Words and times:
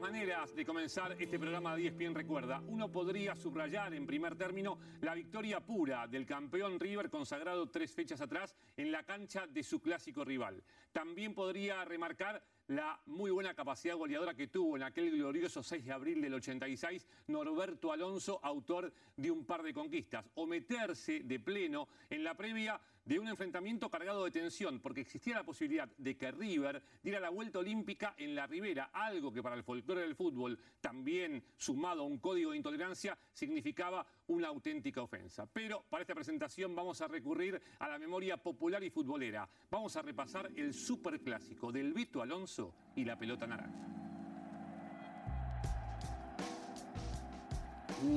maneras 0.00 0.54
de 0.54 0.64
comenzar 0.64 1.16
este 1.18 1.38
programa 1.38 1.74
de 1.74 1.88
ESPN 1.88 2.14
Recuerda. 2.14 2.62
Uno 2.68 2.90
podría 2.90 3.34
subrayar 3.34 3.94
en 3.94 4.06
primer 4.06 4.36
término 4.36 4.78
la 5.00 5.14
victoria 5.14 5.60
pura 5.60 6.06
del 6.06 6.24
campeón 6.24 6.78
River 6.78 7.10
consagrado 7.10 7.68
tres 7.68 7.92
fechas 7.92 8.20
atrás 8.20 8.54
en 8.76 8.92
la 8.92 9.02
cancha 9.02 9.46
de 9.46 9.62
su 9.62 9.80
clásico 9.80 10.24
rival. 10.24 10.62
También 10.92 11.34
podría 11.34 11.84
remarcar 11.84 12.42
la 12.68 13.00
muy 13.06 13.30
buena 13.30 13.54
capacidad 13.54 13.96
goleadora 13.96 14.34
que 14.34 14.48
tuvo 14.48 14.76
en 14.76 14.82
aquel 14.82 15.10
glorioso 15.10 15.62
6 15.62 15.84
de 15.84 15.92
abril 15.92 16.20
del 16.20 16.34
86 16.34 17.06
Norberto 17.28 17.90
Alonso, 17.90 18.38
autor 18.42 18.92
de 19.16 19.30
un 19.30 19.44
par 19.44 19.62
de 19.62 19.72
conquistas, 19.72 20.30
o 20.34 20.46
meterse 20.46 21.20
de 21.20 21.40
pleno 21.40 21.88
en 22.10 22.22
la 22.22 22.34
previa 22.34 22.80
de 23.08 23.18
un 23.18 23.26
enfrentamiento 23.26 23.88
cargado 23.88 24.22
de 24.22 24.30
tensión, 24.30 24.80
porque 24.80 25.00
existía 25.00 25.36
la 25.36 25.42
posibilidad 25.42 25.88
de 25.96 26.18
que 26.18 26.30
River 26.30 26.82
diera 27.02 27.18
la 27.18 27.30
vuelta 27.30 27.58
olímpica 27.58 28.14
en 28.18 28.34
la 28.34 28.46
Ribera, 28.46 28.90
algo 28.92 29.32
que 29.32 29.42
para 29.42 29.56
el 29.56 29.64
folclore 29.64 30.02
del 30.02 30.14
fútbol, 30.14 30.58
también 30.82 31.42
sumado 31.56 32.02
a 32.02 32.06
un 32.06 32.18
código 32.18 32.50
de 32.50 32.58
intolerancia, 32.58 33.16
significaba 33.32 34.06
una 34.26 34.48
auténtica 34.48 35.00
ofensa. 35.00 35.46
Pero 35.50 35.86
para 35.88 36.02
esta 36.02 36.14
presentación 36.14 36.76
vamos 36.76 37.00
a 37.00 37.08
recurrir 37.08 37.58
a 37.78 37.88
la 37.88 37.98
memoria 37.98 38.36
popular 38.36 38.84
y 38.84 38.90
futbolera. 38.90 39.48
Vamos 39.70 39.96
a 39.96 40.02
repasar 40.02 40.50
el 40.54 40.74
superclásico 40.74 41.72
del 41.72 41.94
Vito 41.94 42.20
Alonso 42.20 42.74
y 42.94 43.06
la 43.06 43.18
pelota 43.18 43.46
naranja. 43.46 43.88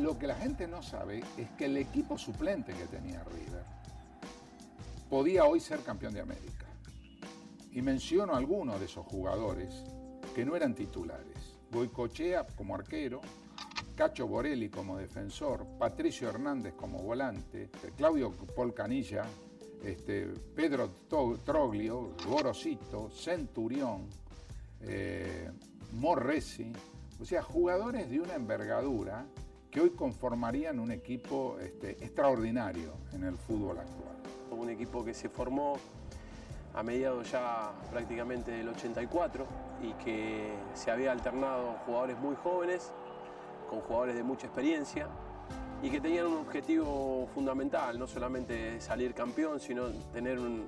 Lo 0.01 0.19
que 0.19 0.27
la 0.27 0.35
gente 0.35 0.67
no 0.67 0.83
sabe 0.83 1.23
es 1.37 1.49
que 1.51 1.65
el 1.65 1.77
equipo 1.77 2.17
suplente 2.17 2.73
que 2.73 2.87
tenía 2.87 3.23
River 3.23 3.80
podía 5.11 5.43
hoy 5.43 5.59
ser 5.59 5.81
campeón 5.81 6.13
de 6.13 6.21
América. 6.21 6.67
Y 7.73 7.81
menciono 7.81 8.33
algunos 8.33 8.79
de 8.79 8.85
esos 8.85 9.05
jugadores 9.05 9.83
que 10.33 10.45
no 10.45 10.55
eran 10.55 10.73
titulares. 10.73 11.57
Goicochea 11.69 12.47
como 12.55 12.75
arquero, 12.75 13.19
Cacho 13.97 14.25
Borelli 14.25 14.69
como 14.69 14.97
defensor, 14.97 15.67
Patricio 15.77 16.29
Hernández 16.29 16.75
como 16.75 16.99
volante, 16.99 17.69
Claudio 17.97 18.31
Polcanilla, 18.31 19.25
este, 19.83 20.27
Pedro 20.55 20.91
Troglio, 21.43 22.15
Gorosito, 22.25 23.09
Centurión, 23.09 24.07
eh, 24.79 25.51
Morresi, 25.91 26.71
o 27.19 27.25
sea, 27.25 27.43
jugadores 27.43 28.09
de 28.09 28.21
una 28.21 28.35
envergadura 28.35 29.25
que 29.69 29.81
hoy 29.81 29.89
conformarían 29.89 30.79
un 30.79 30.91
equipo 30.91 31.57
este, 31.59 31.91
extraordinario 32.01 32.93
en 33.11 33.25
el 33.25 33.35
fútbol 33.35 33.77
actual. 33.79 34.11
Un 34.51 34.69
equipo 34.69 35.03
que 35.03 35.13
se 35.13 35.29
formó 35.29 35.77
a 36.73 36.83
mediados 36.83 37.31
ya 37.31 37.71
prácticamente 37.89 38.51
del 38.51 38.69
84 38.69 39.45
y 39.81 39.93
que 40.03 40.53
se 40.73 40.91
había 40.91 41.11
alternado 41.11 41.77
jugadores 41.85 42.17
muy 42.19 42.35
jóvenes 42.35 42.91
con 43.69 43.81
jugadores 43.81 44.15
de 44.15 44.23
mucha 44.23 44.47
experiencia 44.47 45.07
y 45.81 45.89
que 45.89 45.99
tenían 45.99 46.27
un 46.27 46.37
objetivo 46.37 47.27
fundamental, 47.33 47.97
no 47.97 48.07
solamente 48.07 48.79
salir 48.79 49.13
campeón, 49.13 49.59
sino 49.59 49.87
tener 50.13 50.39
un, 50.39 50.67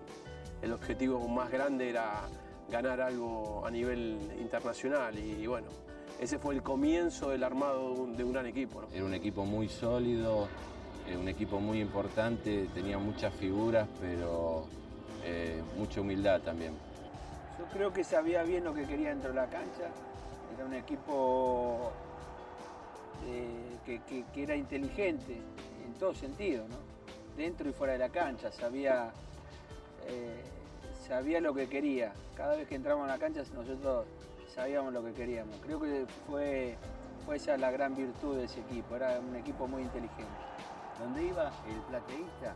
el 0.61 0.71
objetivo 0.71 1.27
más 1.27 1.51
grande 1.51 1.89
era 1.89 2.23
ganar 2.71 3.01
algo 3.01 3.65
a 3.65 3.69
nivel 3.69 4.17
internacional 4.39 5.17
y, 5.19 5.45
bueno, 5.45 5.67
ese 6.19 6.39
fue 6.39 6.55
el 6.55 6.63
comienzo 6.63 7.29
del 7.29 7.43
armado 7.43 8.07
de 8.07 8.23
un, 8.23 8.31
gran 8.31 8.45
equipo. 8.45 8.83
Era 8.93 9.05
un 9.05 9.13
equipo 9.13 9.45
muy 9.45 9.67
sólido, 9.67 10.47
eh, 11.07 11.17
un 11.17 11.27
equipo 11.27 11.59
muy 11.59 11.81
importante, 11.81 12.69
tenía 12.73 12.97
muchas 12.97 13.33
figuras, 13.33 13.87
pero 13.99 14.65
eh, 15.23 15.61
mucha 15.77 15.99
humildad 15.99 16.41
también. 16.41 16.73
Yo 17.59 17.65
creo 17.73 17.91
que 17.91 18.03
sabía 18.03 18.43
bien 18.43 18.63
lo 18.63 18.73
que 18.73 18.85
quería 18.85 19.09
dentro 19.09 19.29
de 19.29 19.35
la 19.35 19.47
cancha, 19.47 19.89
era 20.55 20.65
un 20.65 20.73
equipo 20.73 21.91
eh, 23.27 23.99
que, 24.33 24.41
era 24.41 24.55
inteligente 24.55 25.41
en 25.85 25.93
todo 25.95 26.15
sentido, 26.15 26.63
dentro 27.35 27.69
y 27.69 27.73
fuera 27.73 27.93
de 27.93 27.99
la 27.99 28.09
cancha, 28.09 28.51
sabía, 28.51 29.11
sabía 31.05 31.41
lo 31.41 31.53
que 31.53 31.67
quería. 31.67 32.13
Cada 32.35 32.55
vez 32.55 32.67
que 32.67 32.75
entramos 32.75 33.05
a 33.05 33.07
la 33.07 33.17
cancha 33.17 33.43
nosotros 33.53 34.05
sabíamos 34.53 34.93
lo 34.93 35.03
que 35.03 35.11
queríamos. 35.13 35.57
Creo 35.61 35.81
que 35.81 36.05
fue, 36.27 36.77
fue 37.25 37.35
esa 37.35 37.57
la 37.57 37.71
gran 37.71 37.95
virtud 37.95 38.37
de 38.37 38.45
ese 38.45 38.61
equipo, 38.61 38.95
era 38.95 39.19
un 39.19 39.35
equipo 39.35 39.67
muy 39.67 39.81
inteligente. 39.81 40.52
Donde 40.99 41.27
iba 41.27 41.51
el 41.67 41.79
plateísta, 41.89 42.55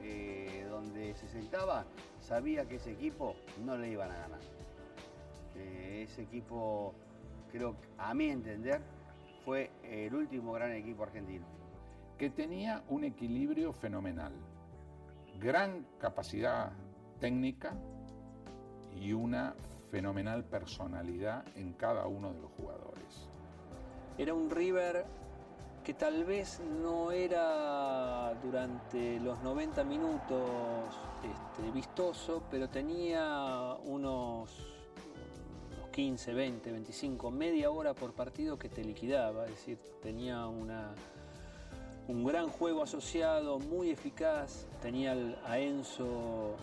eh, 0.00 0.66
donde 0.70 1.14
se 1.14 1.28
sentaba, 1.28 1.84
sabía 2.20 2.66
que 2.66 2.76
ese 2.76 2.92
equipo 2.92 3.36
no 3.64 3.76
le 3.76 3.90
iban 3.90 4.10
a 4.10 4.18
ganar. 4.18 4.40
ese 5.54 6.22
equipo, 6.22 6.94
creo, 7.52 7.76
a 7.98 8.12
mi 8.14 8.30
entender, 8.30 8.80
fue 9.44 9.70
el 9.84 10.14
último 10.14 10.52
gran 10.52 10.72
equipo 10.72 11.02
argentino. 11.02 11.46
Que 12.18 12.30
tenía 12.30 12.82
un 12.88 13.04
equilibrio 13.04 13.72
fenomenal, 13.72 14.32
gran 15.40 15.86
capacidad 15.98 16.72
técnica 17.20 17.74
y 18.94 19.12
una 19.12 19.54
fenomenal 19.90 20.44
personalidad 20.44 21.44
en 21.56 21.72
cada 21.74 22.06
uno 22.06 22.32
de 22.32 22.40
los 22.40 22.50
jugadores. 22.52 23.28
Era 24.18 24.34
un 24.34 24.50
River 24.50 25.04
que 25.84 25.94
tal 25.94 26.24
vez 26.24 26.60
no 26.60 27.10
era 27.10 28.34
durante 28.42 29.18
los 29.20 29.42
90 29.42 29.84
minutos 29.84 30.48
este, 31.22 31.70
vistoso, 31.72 32.42
pero 32.50 32.68
tenía 32.68 33.76
unos, 33.84 34.50
15, 35.92 36.32
20, 36.32 36.72
25, 36.72 37.30
media 37.30 37.70
hora 37.70 37.94
por 37.94 38.14
partido 38.14 38.58
que 38.58 38.68
te 38.68 38.82
liquidaba, 38.82 39.44
es 39.44 39.50
decir, 39.50 39.78
tenía 40.00 40.46
una, 40.46 40.94
un 42.08 42.24
gran 42.24 42.48
juego 42.48 42.82
asociado, 42.82 43.58
muy 43.58 43.90
eficaz, 43.90 44.66
tenía 44.80 45.14
a 45.44 45.58
Enzo 45.58 46.56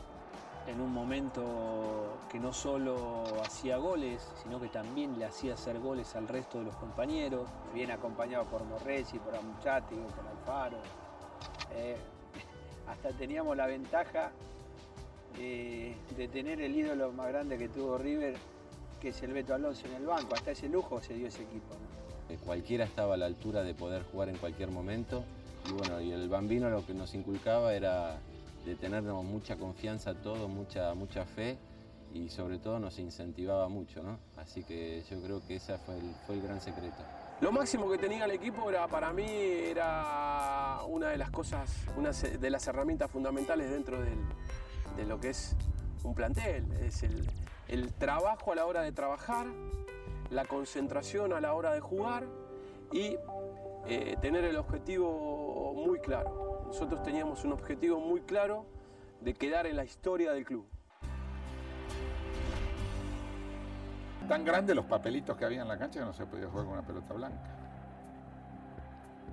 en 0.69 0.81
un 0.81 0.93
momento 0.93 2.17
que 2.31 2.39
no 2.39 2.53
solo 2.53 3.23
hacía 3.43 3.77
goles, 3.77 4.21
sino 4.43 4.59
que 4.59 4.67
también 4.67 5.17
le 5.17 5.25
hacía 5.25 5.55
hacer 5.55 5.79
goles 5.79 6.15
al 6.15 6.27
resto 6.27 6.59
de 6.59 6.65
los 6.65 6.75
compañeros. 6.75 7.47
Bien 7.73 7.91
acompañado 7.91 8.45
por 8.45 8.63
Morresi, 8.63 9.17
por 9.19 9.35
Amuchati, 9.35 9.95
por 9.95 10.27
Alfaro. 10.27 10.77
Eh, 11.75 11.97
hasta 12.87 13.09
teníamos 13.09 13.57
la 13.57 13.65
ventaja 13.65 14.31
de 15.37 16.27
tener 16.33 16.59
el 16.59 16.75
ídolo 16.75 17.13
más 17.13 17.29
grande 17.29 17.57
que 17.57 17.69
tuvo 17.69 17.97
River, 17.97 18.35
que 18.99 19.09
es 19.09 19.23
el 19.23 19.31
Beto 19.31 19.53
Alonso 19.53 19.87
en 19.87 19.95
el 19.95 20.05
banco. 20.05 20.35
Hasta 20.35 20.51
ese 20.51 20.67
lujo 20.67 21.01
se 21.01 21.13
dio 21.13 21.27
ese 21.27 21.43
equipo. 21.43 21.73
Eh, 22.29 22.37
cualquiera 22.45 22.85
estaba 22.85 23.15
a 23.15 23.17
la 23.17 23.25
altura 23.25 23.63
de 23.63 23.73
poder 23.73 24.03
jugar 24.03 24.29
en 24.29 24.37
cualquier 24.37 24.69
momento. 24.69 25.23
Y 25.67 25.71
bueno, 25.73 26.01
y 26.01 26.11
el 26.11 26.29
bambino 26.29 26.69
lo 26.69 26.85
que 26.85 26.93
nos 26.93 27.13
inculcaba 27.15 27.73
era 27.73 28.19
de 28.69 28.75
tenernos 28.75 29.23
mucha 29.23 29.57
confianza 29.57 30.13
todos, 30.13 30.47
mucha, 30.47 30.93
mucha 30.93 31.25
fe 31.25 31.57
y 32.13 32.29
sobre 32.29 32.59
todo 32.59 32.79
nos 32.79 32.99
incentivaba 32.99 33.67
mucho. 33.67 34.01
Así 34.37 34.63
que 34.63 35.03
yo 35.09 35.19
creo 35.21 35.41
que 35.45 35.55
ese 35.55 35.77
fue 35.79 35.97
el, 35.97 36.13
fue 36.25 36.35
el 36.35 36.41
gran 36.43 36.61
secreto. 36.61 36.97
Lo 37.41 37.51
máximo 37.51 37.89
que 37.89 37.97
tenía 37.97 38.25
el 38.25 38.31
equipo 38.31 38.69
era 38.69 38.87
para 38.87 39.11
mí 39.11 39.25
era 39.25 40.79
una 40.87 41.09
de 41.09 41.17
las 41.17 41.31
cosas, 41.31 41.73
una 41.97 42.11
de 42.11 42.49
las 42.49 42.67
herramientas 42.67 43.09
fundamentales 43.09 43.71
dentro 43.71 43.99
de 44.01 45.05
lo 45.05 45.19
que 45.19 45.29
es 45.29 45.55
un 46.03 46.13
plantel. 46.13 46.71
Es 46.81 47.01
el, 47.03 47.27
el 47.69 47.93
trabajo 47.93 48.51
a 48.51 48.55
la 48.55 48.65
hora 48.65 48.81
de 48.81 48.91
trabajar, 48.91 49.47
la 50.29 50.45
concentración 50.45 51.33
a 51.33 51.41
la 51.41 51.53
hora 51.53 51.73
de 51.73 51.79
jugar 51.79 52.25
y 52.91 53.15
eh, 53.87 54.15
tener 54.21 54.43
el 54.43 54.57
objetivo 54.57 55.73
muy 55.73 55.99
claro. 55.99 56.48
Nosotros 56.69 57.01
teníamos 57.01 57.43
un 57.45 57.53
objetivo 57.53 57.99
muy 57.99 58.21
claro 58.21 58.63
de 59.21 59.33
quedar 59.33 59.65
en 59.65 59.75
la 59.75 59.83
historia 59.83 60.31
del 60.33 60.45
club. 60.45 60.67
Tan 64.27 64.45
grandes 64.45 64.75
los 64.75 64.85
papelitos 64.85 65.35
que 65.35 65.45
había 65.45 65.63
en 65.63 65.67
la 65.67 65.79
cancha 65.79 65.99
que 65.99 66.05
no 66.05 66.13
se 66.13 66.27
podía 66.27 66.47
jugar 66.47 66.65
con 66.65 66.73
una 66.73 66.85
pelota 66.85 67.15
blanca. 67.15 67.57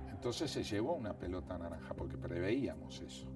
Entonces 0.09 0.49
se 0.49 0.63
llevó 0.63 0.93
una 0.93 1.13
pelota 1.13 1.59
naranja 1.59 1.93
porque 1.93 2.17
preveíamos 2.17 2.99
eso. 3.01 3.27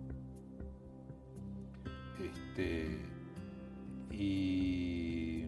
Este, 2.19 3.06
y, 4.09 5.45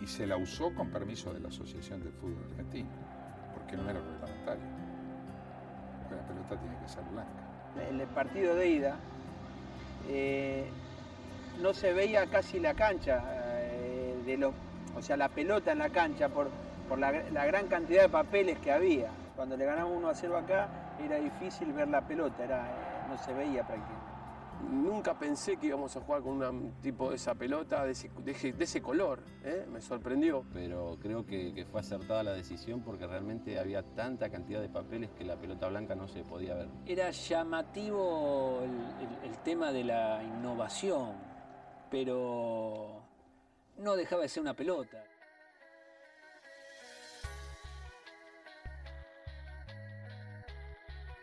y 0.00 0.06
se 0.06 0.26
la 0.26 0.38
usó 0.38 0.74
con 0.74 0.90
permiso 0.90 1.34
de 1.34 1.40
la 1.40 1.48
Asociación 1.48 2.02
del 2.02 2.14
Fútbol 2.14 2.42
Argentino, 2.52 2.88
porque 3.52 3.76
no 3.76 3.82
era 3.82 4.00
reglamentario. 4.00 4.64
La 6.10 6.26
pelota 6.26 6.58
tiene 6.58 6.78
que 6.78 6.88
ser 6.88 7.04
blanca 7.04 7.41
el 7.88 8.00
partido 8.08 8.54
de 8.54 8.68
ida, 8.68 8.96
eh, 10.08 10.64
no 11.60 11.74
se 11.74 11.92
veía 11.92 12.26
casi 12.26 12.58
la 12.58 12.74
cancha, 12.74 13.22
eh, 13.24 14.16
de 14.24 14.36
los, 14.36 14.54
o 14.96 15.02
sea, 15.02 15.16
la 15.16 15.28
pelota 15.28 15.72
en 15.72 15.78
la 15.78 15.90
cancha 15.90 16.28
por, 16.28 16.48
por 16.88 16.98
la, 16.98 17.12
gran 17.12 17.68
cantidad 17.68 18.02
de 18.02 18.08
papeles 18.08 18.58
que 18.58 18.72
había. 18.72 19.10
Cuando 19.36 19.56
le 19.56 19.64
ganamos 19.64 19.96
1 19.96 20.08
a 20.08 20.14
0 20.14 20.36
acá, 20.36 20.68
era 21.04 21.16
difícil 21.16 21.72
ver 21.72 21.88
la 21.88 22.02
pelota, 22.02 22.44
era, 22.44 22.66
eh, 22.66 23.08
no 23.08 23.18
se 23.18 23.32
veía 23.32 23.62
prácticamente. 23.64 24.11
Nunca 24.70 25.18
pensé 25.18 25.56
que 25.56 25.68
íbamos 25.68 25.96
a 25.96 26.00
jugar 26.00 26.22
con 26.22 26.42
un 26.42 26.72
tipo 26.82 27.10
de 27.10 27.16
esa 27.16 27.34
pelota, 27.34 27.84
de 27.84 27.92
ese, 27.92 28.82
color. 28.82 29.20
¿eh? 29.44 29.66
Me 29.70 29.80
sorprendió. 29.80 30.44
Pero 30.52 30.98
creo 31.00 31.26
que, 31.26 31.66
fue 31.70 31.80
acertada 31.80 32.22
la 32.22 32.32
decisión 32.32 32.82
porque 32.82 33.06
realmente 33.06 33.58
había 33.58 33.82
tanta 33.82 34.30
cantidad 34.30 34.60
de 34.60 34.68
papeles 34.68 35.10
que 35.10 35.24
la 35.24 35.36
pelota 35.36 35.68
blanca 35.68 35.94
no 35.94 36.08
se 36.08 36.22
podía 36.24 36.54
ver. 36.54 36.68
Era 36.86 37.10
llamativo 37.10 38.60
el 39.24 39.38
tema 39.38 39.72
de 39.72 39.84
la 39.84 40.22
innovación, 40.22 41.14
pero 41.90 43.02
no 43.78 43.96
dejaba 43.96 44.22
de 44.22 44.28
ser 44.28 44.42
una 44.42 44.54
pelota. 44.54 45.04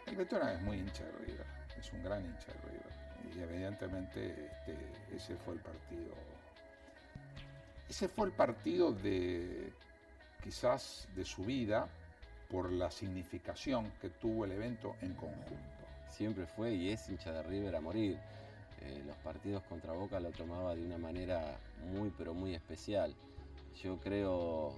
El 0.07 0.15
Beto 0.15 0.41
es 0.41 0.61
muy 0.63 0.77
hincha 0.77 1.03
de 1.03 1.11
River, 1.11 1.45
es 1.77 1.93
un 1.93 2.03
gran 2.03 2.25
hincha 2.25 2.47
de 2.47 2.71
River. 2.71 2.98
Y 3.35 3.41
evidentemente 3.41 4.49
este, 4.51 4.77
ese 5.15 5.35
fue 5.37 5.55
el 5.55 5.59
partido. 5.59 6.13
Ese 7.87 8.07
fue 8.07 8.27
el 8.27 8.33
partido 8.33 8.91
de 8.91 9.71
quizás 10.43 11.07
de 11.15 11.25
su 11.25 11.43
vida 11.43 11.87
por 12.49 12.71
la 12.71 12.89
significación 12.89 13.91
que 14.01 14.09
tuvo 14.09 14.45
el 14.45 14.51
evento 14.51 14.95
en 15.01 15.13
conjunto. 15.13 15.53
Siempre 16.09 16.45
fue 16.45 16.73
y 16.73 16.89
es 16.89 17.07
hincha 17.09 17.31
de 17.31 17.43
River 17.43 17.75
a 17.75 17.81
morir. 17.81 18.17
Eh, 18.81 19.03
los 19.05 19.15
partidos 19.17 19.63
contra 19.63 19.93
Boca 19.93 20.19
lo 20.19 20.31
tomaba 20.31 20.73
de 20.73 20.83
una 20.83 20.97
manera 20.97 21.59
muy 21.93 22.11
pero 22.17 22.33
muy 22.33 22.55
especial. 22.55 23.13
Yo 23.83 23.97
creo 23.99 24.73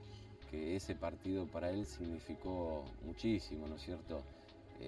que 0.49 0.75
ese 0.75 0.95
partido 0.95 1.45
para 1.45 1.69
él 1.69 1.85
significó 1.85 2.83
muchísimo, 3.05 3.67
¿no 3.67 3.75
es 3.75 3.83
cierto? 3.83 4.21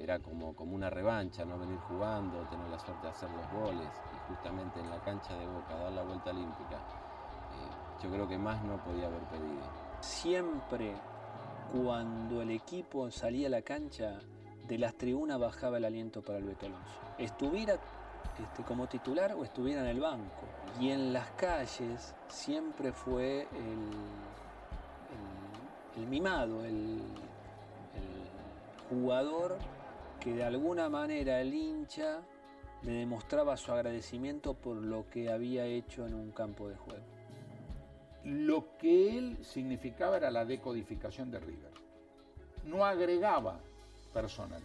Era 0.01 0.19
como, 0.19 0.56
como 0.56 0.75
una 0.75 0.90
revancha, 0.90 1.45
no 1.45 1.57
venir 1.57 1.80
jugando, 1.88 2.40
tener 2.48 2.68
la 2.69 2.80
suerte 2.80 3.07
de 3.07 3.10
hacer 3.10 3.30
los 3.31 3.51
goles 3.51 3.88
y 4.13 4.34
justamente 4.34 4.80
en 4.80 4.90
la 4.90 5.00
cancha 5.00 5.36
de 5.36 5.45
Boca 5.45 5.75
dar 5.75 5.92
la 5.92 6.04
vuelta 6.04 6.31
olímpica. 6.31 6.75
Eh, 6.75 8.04
yo 8.04 8.10
creo 8.10 8.28
que 8.28 8.38
más 8.38 8.63
no 8.63 8.78
podía 8.84 9.07
haber 9.07 9.22
pedido. 9.24 9.63
Siempre 10.01 10.95
cuando 11.72 12.42
el 12.42 12.51
equipo 12.51 13.10
salía 13.12 13.48
a 13.48 13.50
la 13.51 13.62
cancha, 13.62 14.19
de 14.68 14.78
las 14.78 14.95
tribunas 14.95 15.40
bajaba 15.40 15.78
el 15.78 15.86
aliento 15.86 16.22
para 16.22 16.38
el 16.38 16.45
Beto 16.45 16.66
Alonso. 16.66 17.01
Estuviera 17.18 17.78
este, 18.40 18.63
como 18.63 18.88
titular 18.88 19.34
o 19.34 19.44
estuviera 19.44 19.81
en 19.81 19.88
el 19.88 20.00
banco. 20.00 20.45
Y 20.80 20.90
en 20.90 21.13
las 21.13 21.30
calles 21.31 22.16
siempre 22.28 22.92
fue 22.92 23.42
el, 23.42 23.92
el, 25.98 26.07
mimado, 26.07 26.63
el, 26.63 27.01
el 27.94 28.90
jugador 28.90 29.57
que 30.24 30.34
de 30.34 30.44
alguna 30.46 30.88
manera 30.88 31.42
el 31.42 31.54
hincha 31.54 32.22
le 32.84 32.94
demostraba 32.94 33.58
su 33.58 33.74
agradecimiento 33.74 34.54
por 34.54 34.78
lo 34.78 35.10
que 35.10 35.30
había 35.30 35.66
hecho 35.66 36.08
en 36.08 36.14
un 36.14 36.31
campo 36.31 36.70
de 36.70 36.78
juego. 36.78 37.04
Lo 38.24 38.78
que 38.78 39.18
él 39.18 39.38
significaba 39.44 40.16
era 40.16 40.31
la 40.31 40.46
decodificación 40.46 41.30
de 41.30 41.42
River. 41.42 41.72
No 42.64 42.86
agregaba 42.86 43.60
personalidad, 44.14 44.62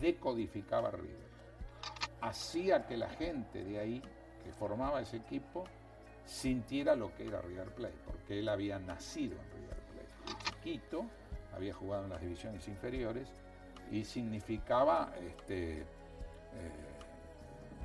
decodificaba 0.00 0.90
River. 0.90 1.28
Hacía 2.22 2.86
que 2.86 2.96
la 2.96 3.10
gente 3.10 3.62
de 3.62 3.78
ahí, 3.78 4.02
que 4.42 4.52
formaba 4.52 5.02
ese 5.02 5.18
equipo, 5.18 5.64
sintiera 6.24 6.96
lo 6.96 7.14
que 7.14 7.26
era 7.26 7.42
River 7.42 7.74
Plate, 7.74 7.98
porque 8.06 8.38
él 8.38 8.48
había 8.48 8.78
nacido 8.78 9.34
en 9.34 9.60
River 9.60 9.80
Plate. 9.90 10.32
De 10.32 10.50
chiquito, 10.50 11.04
había 11.54 11.74
jugado 11.74 12.04
en 12.04 12.10
las 12.10 12.22
divisiones 12.22 12.66
inferiores 12.68 13.28
y 13.90 14.04
significaba 14.04 15.12
este, 15.20 15.80
eh, 15.80 15.84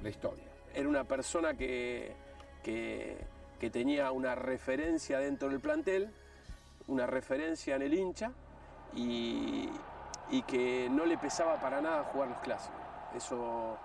la 0.02 0.10
historia. 0.10 0.46
Era 0.74 0.88
una 0.88 1.04
persona 1.04 1.56
que, 1.56 2.13
que, 2.63 3.34
tenía 3.72 4.12
una 4.12 4.36
referencia 4.36 5.18
dentro 5.18 5.50
del 5.50 5.60
plantel, 5.60 6.12
una 6.88 7.07
referencia 7.07 7.75
en 7.75 7.81
el 7.81 7.96
hincha 7.96 8.31
y, 8.94 9.72
que 10.48 10.88
no 10.92 11.06
le 11.06 11.18
pesaba 11.18 11.60
para 11.60 11.81
nada 11.81 12.04
jugar 12.04 12.30
los 12.30 12.40
clásicos. 12.42 12.80
Eso 13.16 13.75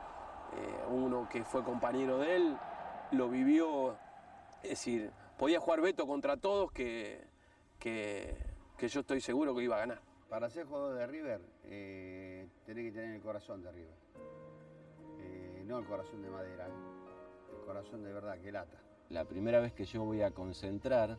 eh, 0.54 0.84
uno 0.90 1.26
que 1.30 1.42
fue 1.44 1.64
compañero 1.64 2.18
de 2.18 2.36
él 2.36 2.56
lo 3.12 3.30
vivió, 3.30 3.96
es 4.62 4.70
decir, 4.70 5.10
podía 5.38 5.60
jugar 5.60 5.80
Beto 5.80 6.06
contra 6.06 6.36
todos 6.36 6.70
que, 6.72 7.24
que 7.78 8.36
yo 8.78 9.00
estoy 9.00 9.22
seguro 9.22 9.54
que 9.54 9.62
iba 9.62 9.76
a 9.76 9.80
ganar. 9.80 10.09
Para 10.30 10.48
ser 10.48 10.64
jugador 10.64 10.96
de 10.96 11.06
River, 11.08 11.40
eh, 11.64 12.46
tenés 12.64 12.84
que 12.84 12.92
tener 12.92 13.16
el 13.16 13.20
corazón 13.20 13.64
de 13.64 13.72
River. 13.72 13.96
Eh, 15.18 15.64
no 15.66 15.80
el 15.80 15.84
corazón 15.84 16.22
de 16.22 16.30
madera, 16.30 16.68
el 17.52 17.66
corazón 17.66 18.04
de 18.04 18.12
verdad 18.12 18.38
que 18.38 18.52
lata. 18.52 18.80
La 19.08 19.24
primera 19.24 19.58
vez 19.58 19.72
que 19.72 19.84
yo 19.84 20.04
voy 20.04 20.22
a 20.22 20.30
concentrar, 20.30 21.18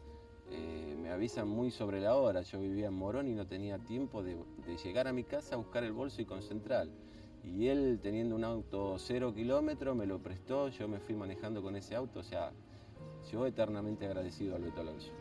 eh, 0.50 0.96
me 0.98 1.10
avisan 1.10 1.50
muy 1.50 1.72
sobre 1.72 2.00
la 2.00 2.16
hora. 2.16 2.42
Yo 2.44 2.58
vivía 2.62 2.88
en 2.88 2.94
Morón 2.94 3.28
y 3.28 3.34
no 3.34 3.46
tenía 3.46 3.80
tiempo 3.80 4.24
de, 4.24 4.38
llegar 4.82 5.10
a 5.10 5.12
mi 5.12 5.26
casa 5.26 5.56
a 5.56 5.58
buscar 5.58 5.84
el 5.84 5.92
bolso 5.92 6.22
y 6.22 6.26
concentrar. 6.26 6.88
Y 7.44 7.68
él, 7.68 8.00
teniendo 8.02 8.34
un 8.34 8.46
auto 8.46 8.98
cero 8.98 9.34
kilómetros, 9.34 9.94
me 9.94 10.06
lo 10.06 10.20
prestó, 10.20 10.70
yo 10.70 10.88
me 10.88 11.02
fui 11.02 11.16
manejando 11.16 11.62
con 11.62 11.76
ese 11.76 11.96
auto. 11.96 12.22
O 12.22 12.24
sea, 12.24 12.54
yo 13.30 13.46
eternamente 13.46 14.06
agradecido 14.06 14.56
al 14.56 14.64
Beto 14.64 14.80
Alonso. 14.80 15.12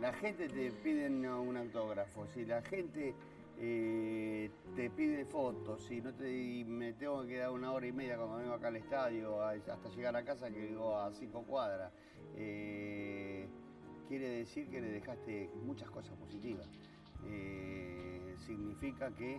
La 0.00 0.14
gente 0.14 0.48
te 0.48 0.70
pide 0.70 1.08
un 1.10 1.56
autógrafo, 1.58 2.26
si 2.26 2.46
la 2.46 2.62
gente 2.62 3.14
eh, 3.58 4.50
te 4.74 4.88
pide 4.88 5.26
fotos, 5.26 5.82
si 5.82 6.00
no 6.00 6.14
te 6.14 6.64
me 6.64 6.94
tengo 6.94 7.20
que 7.22 7.28
quedar 7.28 7.50
una 7.50 7.70
hora 7.70 7.86
y 7.86 7.92
media 7.92 8.16
cuando 8.16 8.38
vengo 8.38 8.54
acá 8.54 8.68
al 8.68 8.76
estadio 8.76 9.42
hasta 9.42 9.90
llegar 9.90 10.16
a 10.16 10.24
casa 10.24 10.50
que 10.50 10.58
vivo 10.58 10.96
a 10.96 11.12
cinco 11.12 11.42
cuadras, 11.42 11.92
eh, 12.34 13.46
quiere 14.08 14.30
decir 14.30 14.70
que 14.70 14.80
le 14.80 14.88
dejaste 14.88 15.50
muchas 15.66 15.90
cosas 15.90 16.16
positivas. 16.16 16.66
Eh, 17.26 18.36
significa 18.38 19.14
que 19.14 19.38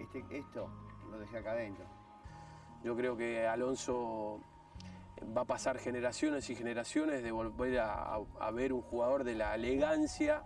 este, 0.00 0.24
esto 0.36 0.68
lo 1.08 1.20
dejé 1.20 1.38
acá 1.38 1.52
adentro. 1.52 1.84
Yo 2.82 2.96
creo 2.96 3.16
que 3.16 3.46
Alonso 3.46 4.40
va 5.36 5.42
a 5.42 5.44
pasar 5.44 5.78
generaciones 5.78 6.48
y 6.50 6.54
generaciones 6.54 7.22
de 7.22 7.30
volver 7.30 7.78
a, 7.80 8.18
ver 8.52 8.72
un 8.72 8.82
jugador 8.82 9.24
de 9.24 9.34
la 9.34 9.54
elegancia 9.54 10.42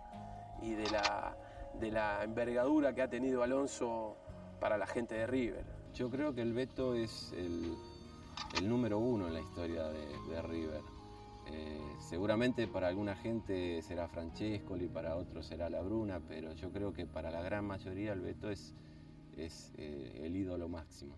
y 0.62 0.72
de 0.72 0.90
la, 0.90 1.36
de 1.80 1.90
la 1.90 2.22
envergadura 2.24 2.94
que 2.94 3.02
ha 3.02 3.08
tenido 3.08 3.42
Alonso 3.42 4.16
para 4.60 4.78
la 4.78 4.86
gente 4.86 5.14
de 5.14 5.26
River. 5.26 5.64
Yo 5.94 6.10
creo 6.10 6.34
que 6.34 6.42
el 6.42 6.52
Beto 6.52 6.94
es 6.94 7.32
el, 7.32 7.76
número 8.68 8.98
uno 8.98 9.28
en 9.28 9.34
la 9.34 9.40
historia 9.40 9.84
de, 9.88 10.42
River. 10.42 10.82
Eh, 11.46 11.78
seguramente 12.00 12.66
para 12.66 12.88
alguna 12.88 13.14
gente 13.14 13.82
será 13.82 14.08
Francesco 14.08 14.76
y 14.76 14.88
para 14.88 15.16
otros 15.16 15.46
será 15.46 15.68
La 15.68 15.82
Bruna, 15.82 16.20
pero 16.26 16.52
yo 16.54 16.70
creo 16.70 16.92
que 16.92 17.06
para 17.06 17.30
la 17.30 17.42
gran 17.42 17.66
mayoría 17.66 18.12
el 18.12 18.22
Beto 18.22 18.50
es, 18.50 18.74
es 19.36 19.72
eh, 19.76 20.22
el 20.24 20.34
ídolo 20.36 20.68
máximo. 20.68 21.16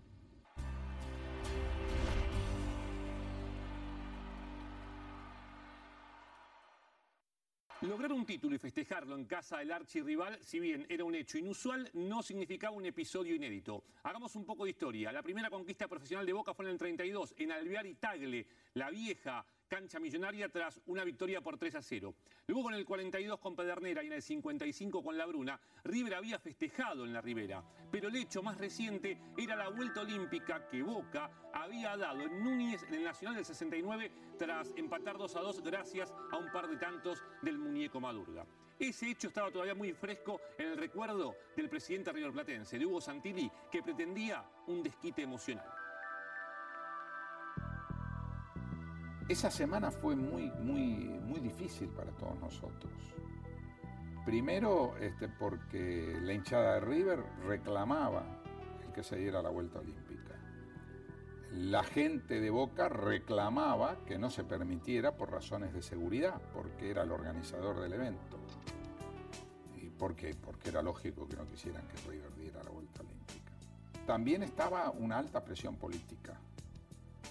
Lograr 7.97 8.13
un 8.13 8.27
título 8.27 8.55
y 8.55 8.59
festejarlo 8.59 9.15
en 9.15 9.25
casa 9.25 9.57
del 9.57 9.71
archirrival, 9.71 10.37
si 10.39 10.59
bien 10.59 10.85
era 10.87 11.03
un 11.03 11.15
hecho 11.15 11.39
inusual, 11.39 11.89
no 11.93 12.21
significaba 12.21 12.75
un 12.75 12.85
episodio 12.85 13.33
inédito. 13.33 13.85
Hagamos 14.03 14.35
un 14.35 14.45
poco 14.45 14.65
de 14.65 14.69
historia. 14.69 15.11
La 15.11 15.23
primera 15.23 15.49
conquista 15.49 15.87
profesional 15.87 16.23
de 16.23 16.31
Boca 16.31 16.53
fue 16.53 16.65
en 16.65 16.73
el 16.73 16.77
32, 16.77 17.33
en 17.39 17.51
Alvear 17.51 17.87
y 17.87 17.95
Tagle, 17.95 18.45
la 18.75 18.91
vieja 18.91 19.43
cancha 19.67 19.99
millonaria 19.99 20.49
tras 20.49 20.81
una 20.87 21.03
victoria 21.03 21.41
por 21.41 21.57
3 21.57 21.75
a 21.75 21.81
0. 21.81 22.15
Luego 22.47 22.69
en 22.69 22.75
el 22.75 22.85
42 22.85 23.39
con 23.39 23.55
Pedernera 23.55 24.03
y 24.03 24.07
en 24.07 24.13
el 24.13 24.21
55 24.21 25.03
con 25.03 25.17
La 25.17 25.25
Bruna, 25.25 25.59
River 25.83 26.15
había 26.15 26.39
festejado 26.39 27.05
en 27.05 27.13
la 27.13 27.21
Ribera. 27.21 27.63
Pero 27.91 28.07
el 28.07 28.15
hecho 28.15 28.41
más 28.41 28.57
reciente 28.57 29.17
era 29.37 29.55
la 29.55 29.69
vuelta 29.69 30.01
olímpica 30.01 30.67
que 30.67 30.81
Boca 30.81 31.29
había 31.53 31.95
dado 31.97 32.21
en 32.21 32.43
Núñez 32.43 32.83
en 32.83 32.95
el 32.95 33.03
Nacional 33.03 33.35
del 33.35 33.45
69 33.45 34.11
tras 34.37 34.73
empatar 34.75 35.17
2 35.17 35.35
a 35.35 35.39
2 35.41 35.63
gracias 35.63 36.13
a 36.31 36.37
un 36.37 36.51
par 36.51 36.67
de 36.67 36.77
tantos 36.77 37.21
del 37.41 37.57
muñeco 37.57 37.99
Madurga. 37.99 38.45
Ese 38.79 39.09
hecho 39.09 39.29
estaba 39.29 39.51
todavía 39.51 39.73
muy 39.73 39.91
fresco 39.93 40.39
en 40.57 40.67
el 40.67 40.77
recuerdo 40.77 41.35
del 41.55 41.67
presidente 41.67 42.11
River 42.11 42.31
Platense, 42.31 42.77
de 42.77 42.85
Hugo 42.85 43.01
Santilli, 43.01 43.49
que 43.71 43.81
pretendía 43.81 44.45
un 44.67 44.83
desquite 44.83 45.23
emocional. 45.23 45.86
Esa 49.29 49.51
semana 49.51 49.91
fue 49.91 50.15
muy, 50.15 50.49
muy, 50.51 51.19
muy 51.25 51.41
difícil 51.41 51.89
para 51.89 52.11
todos 52.11 52.39
nosotros. 52.39 52.93
Primero, 54.25 54.95
este, 55.01 55.27
porque 55.27 56.17
la 56.21 56.31
hinchada 56.31 56.75
de 56.75 56.79
River 56.79 57.23
reclamaba 57.45 58.23
el 58.85 58.93
que 58.93 59.03
se 59.03 59.17
diera 59.17 59.41
la 59.41 59.49
vuelta 59.49 59.79
olímpica. 59.79 60.35
La 61.51 61.83
gente 61.83 62.39
de 62.39 62.49
Boca 62.49 62.87
reclamaba 62.87 63.97
que 64.05 64.17
no 64.17 64.29
se 64.29 64.45
permitiera 64.45 65.17
por 65.17 65.29
razones 65.29 65.73
de 65.73 65.81
seguridad, 65.81 66.41
porque 66.53 66.89
era 66.89 67.03
el 67.03 67.11
organizador 67.11 67.81
del 67.81 67.93
evento. 67.93 68.37
¿Y 69.75 69.89
por 69.89 70.15
qué? 70.15 70.35
Porque 70.35 70.69
era 70.69 70.81
lógico 70.81 71.27
que 71.27 71.35
no 71.35 71.45
quisieran 71.47 71.85
que 71.87 72.09
River 72.09 72.33
diera 72.35 72.63
la 72.63 72.69
vuelta 72.69 73.01
olímpica. 73.01 73.51
También 74.05 74.43
estaba 74.43 74.89
una 74.91 75.17
alta 75.17 75.43
presión 75.43 75.75
política 75.75 76.39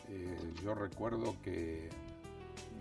eh, 0.08 0.54
yo 0.62 0.74
recuerdo 0.74 1.36
que 1.42 1.88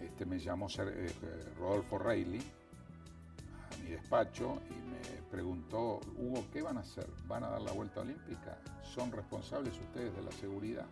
este, 0.01 0.25
me 0.25 0.39
llamó 0.39 0.67
eh, 0.79 1.13
Rodolfo 1.57 1.97
Reilly 1.97 2.39
a 2.39 3.83
mi 3.83 3.89
despacho 3.89 4.61
y 4.69 4.73
me 4.73 5.21
preguntó, 5.29 5.99
Hugo, 6.17 6.45
¿qué 6.51 6.61
van 6.61 6.77
a 6.77 6.81
hacer? 6.81 7.07
¿Van 7.27 7.43
a 7.43 7.49
dar 7.49 7.61
la 7.61 7.71
vuelta 7.71 8.01
olímpica? 8.01 8.57
¿Son 8.83 9.11
responsables 9.11 9.77
ustedes 9.79 10.15
de 10.15 10.23
la 10.23 10.31
seguridad? 10.31 10.85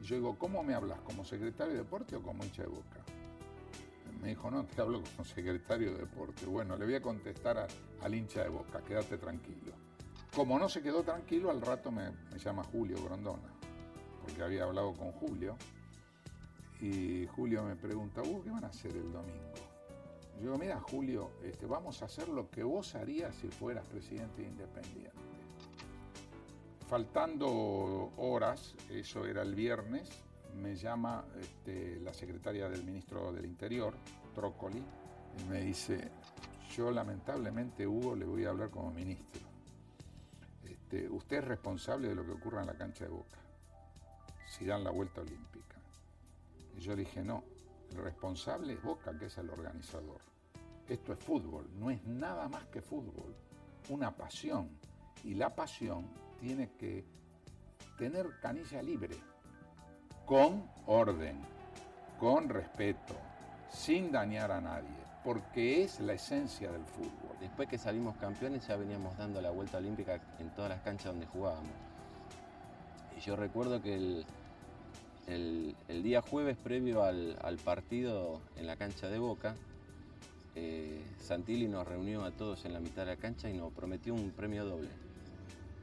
Y 0.00 0.04
yo 0.04 0.16
digo, 0.16 0.38
¿cómo 0.38 0.62
me 0.62 0.74
hablas? 0.74 1.00
¿Como 1.00 1.24
secretario 1.24 1.74
de 1.74 1.80
deporte 1.80 2.16
o 2.16 2.22
como 2.22 2.44
hincha 2.44 2.62
de 2.62 2.68
boca? 2.68 3.00
Me 4.20 4.28
dijo, 4.28 4.50
no, 4.50 4.64
te 4.64 4.80
hablo 4.82 5.02
como 5.02 5.24
secretario 5.24 5.92
de 5.92 5.98
deporte. 6.00 6.44
Bueno, 6.46 6.76
le 6.76 6.84
voy 6.84 6.94
a 6.94 7.02
contestar 7.02 7.66
al 8.02 8.14
hincha 8.14 8.42
de 8.42 8.50
boca, 8.50 8.80
quédate 8.82 9.16
tranquilo. 9.16 9.72
Como 10.34 10.58
no 10.58 10.68
se 10.68 10.82
quedó 10.82 11.02
tranquilo, 11.02 11.50
al 11.50 11.60
rato 11.60 11.90
me, 11.90 12.12
llama 12.38 12.62
Julio 12.64 13.02
Grondona, 13.02 13.48
porque 14.20 14.42
había 14.42 14.64
hablado 14.64 14.92
con 14.94 15.12
Julio. 15.12 15.56
Y 16.80 17.26
Julio 17.26 17.62
me 17.62 17.76
pregunta, 17.76 18.22
¿qué 18.22 18.50
van 18.50 18.64
a 18.64 18.68
hacer 18.68 18.92
el 18.92 19.12
domingo? 19.12 19.52
Yo 20.36 20.46
digo, 20.46 20.58
mira, 20.58 20.80
Julio, 20.80 21.32
este, 21.44 21.66
vamos 21.66 22.00
a 22.00 22.06
hacer 22.06 22.28
lo 22.28 22.50
que 22.50 22.62
vos 22.62 22.94
harías 22.94 23.34
si 23.34 23.48
fueras 23.48 23.86
presidente 23.86 24.42
independiente. 24.42 25.10
Faltando 26.88 28.10
horas, 28.16 28.74
eso 28.88 29.26
era 29.26 29.42
el 29.42 29.54
viernes, 29.54 30.08
me 30.56 30.74
llama 30.74 31.24
este, 31.38 32.00
la 32.00 32.14
secretaria 32.14 32.68
del 32.68 32.84
ministro 32.84 33.32
del 33.32 33.44
Interior, 33.44 33.94
Trócoli, 34.34 34.82
y 35.38 35.44
me 35.50 35.60
dice, 35.60 36.10
yo 36.74 36.90
lamentablemente, 36.90 37.86
Hugo, 37.86 38.16
le 38.16 38.24
voy 38.24 38.44
a 38.44 38.50
hablar 38.50 38.70
como 38.70 38.90
ministro. 38.90 39.42
Este, 40.64 41.08
usted 41.08 41.38
es 41.38 41.44
responsable 41.44 42.08
de 42.08 42.14
lo 42.14 42.24
que 42.24 42.32
ocurra 42.32 42.62
en 42.62 42.68
la 42.68 42.74
cancha 42.74 43.04
de 43.04 43.10
Boca, 43.10 43.38
si 44.50 44.64
dan 44.64 44.82
la 44.82 44.90
vuelta 44.90 45.20
olímpica. 45.20 45.76
Y 46.76 46.80
yo 46.80 46.96
dije, 46.96 47.22
no, 47.22 47.44
el 47.92 47.98
responsable 47.98 48.72
es 48.72 48.82
Boca, 48.82 49.16
que 49.16 49.26
es 49.26 49.38
el 49.38 49.48
organizador. 49.48 50.20
Esto 50.88 51.12
es 51.12 51.20
fútbol, 51.20 51.70
no 51.78 51.88
es 51.90 52.04
nada 52.04 52.48
más 52.48 52.66
que 52.66 52.82
fútbol, 52.82 53.36
una 53.90 54.10
pasión. 54.10 54.68
Y 55.22 55.34
la 55.34 55.54
pasión 55.54 56.08
tiene 56.40 56.72
que 56.72 57.04
tener 57.96 58.26
canilla 58.40 58.82
libre, 58.82 59.16
con 60.26 60.68
orden, 60.86 61.40
con 62.18 62.48
respeto, 62.48 63.14
sin 63.70 64.10
dañar 64.10 64.50
a 64.50 64.60
nadie, 64.60 64.96
porque 65.22 65.84
es 65.84 66.00
la 66.00 66.14
esencia 66.14 66.72
del 66.72 66.84
fútbol. 66.86 67.36
Después 67.38 67.68
que 67.68 67.78
salimos 67.78 68.16
campeones 68.16 68.66
ya 68.66 68.74
veníamos 68.74 69.16
dando 69.16 69.40
la 69.40 69.50
vuelta 69.50 69.78
olímpica 69.78 70.20
en 70.40 70.50
todas 70.56 70.70
las 70.70 70.80
canchas 70.80 71.12
donde 71.12 71.26
jugábamos. 71.26 71.70
Y 73.16 73.20
yo 73.20 73.36
recuerdo 73.36 73.80
que 73.80 73.94
el, 73.94 74.26
día 76.02 76.22
jueves 76.22 76.56
previo 76.56 77.04
al, 77.04 77.58
partido 77.64 78.40
en 78.56 78.66
la 78.66 78.76
cancha 78.76 79.08
de 79.08 79.18
Boca, 79.18 79.54
eh, 80.56 81.00
Santilli 81.20 81.68
nos 81.68 81.86
reunió 81.86 82.24
a 82.24 82.32
todos 82.32 82.64
en 82.64 82.72
la 82.72 82.80
mitad 82.80 83.06
de 83.06 83.14
la 83.14 83.20
cancha 83.20 83.48
y 83.48 83.56
nos 83.56 83.72
prometió 83.72 84.12
un 84.12 84.32
premio 84.32 84.64
doble, 84.64 84.88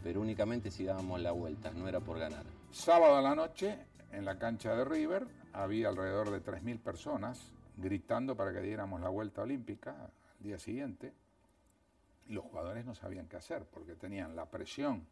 pero 0.04 0.20
únicamente 0.20 0.70
si 0.70 0.84
dábamos 0.84 1.22
la 1.22 1.32
vuelta, 1.32 1.72
no 1.72 1.88
era 1.88 2.02
por 2.02 2.20
ganar. 2.20 2.44
Sábado 2.72 3.16
a 3.16 3.22
la 3.22 3.36
noche, 3.36 3.78
en 4.12 4.26
la 4.26 4.38
cancha 4.38 4.76
de 4.76 4.84
River, 4.84 5.26
había 5.54 5.88
alrededor 5.88 6.30
de 6.30 6.44
3.000 6.44 6.80
personas 6.80 7.54
gritando 7.78 8.36
para 8.36 8.52
que 8.52 8.60
diéramos 8.60 9.00
la 9.00 9.10
vuelta 9.10 9.44
olímpica 9.44 9.92
al 9.92 10.44
día 10.44 10.60
siguiente. 10.60 11.14
Los 12.28 12.44
jugadores 12.44 12.86
no 12.86 12.96
sabían 12.96 13.28
qué 13.28 13.38
hacer 13.38 13.64
porque 13.72 13.96
tenían 13.96 14.36
la 14.36 14.46
presión 14.46 15.08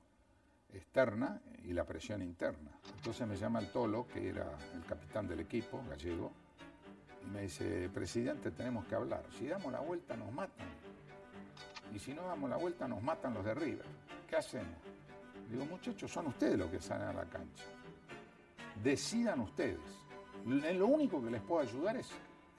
externa 0.73 1.41
y 1.63 1.73
la 1.73 1.85
presión 1.85 2.21
interna. 2.21 2.71
Entonces 2.97 3.27
me 3.27 3.35
llama 3.35 3.59
el 3.59 3.71
Tolo, 3.71 4.07
que 4.07 4.29
era 4.29 4.51
el 4.73 4.83
capitán 4.85 5.27
del 5.27 5.39
equipo 5.39 5.83
gallego, 5.89 6.31
y 7.23 7.29
me 7.29 7.41
dice, 7.41 7.89
presidente, 7.89 8.51
tenemos 8.51 8.85
que 8.85 8.95
hablar. 8.95 9.23
Si 9.37 9.47
damos 9.47 9.71
la 9.71 9.79
vuelta 9.79 10.15
nos 10.15 10.31
matan. 10.31 10.67
Y 11.93 11.99
si 11.99 12.13
no 12.13 12.23
damos 12.23 12.49
la 12.49 12.57
vuelta 12.57 12.87
nos 12.87 13.01
matan 13.01 13.33
los 13.33 13.45
de 13.45 13.53
River. 13.53 13.85
¿Qué 14.27 14.35
hacemos? 14.35 14.75
Digo, 15.49 15.65
muchachos, 15.65 16.11
son 16.11 16.27
ustedes 16.27 16.57
los 16.57 16.69
que 16.69 16.79
salen 16.79 17.07
a 17.07 17.13
la 17.13 17.25
cancha. 17.25 17.63
Decidan 18.83 19.39
ustedes. 19.41 19.79
Lo 20.45 20.87
único 20.87 21.23
que 21.23 21.31
les 21.31 21.41
puedo 21.41 21.61
ayudar 21.61 21.97
es, 21.97 22.09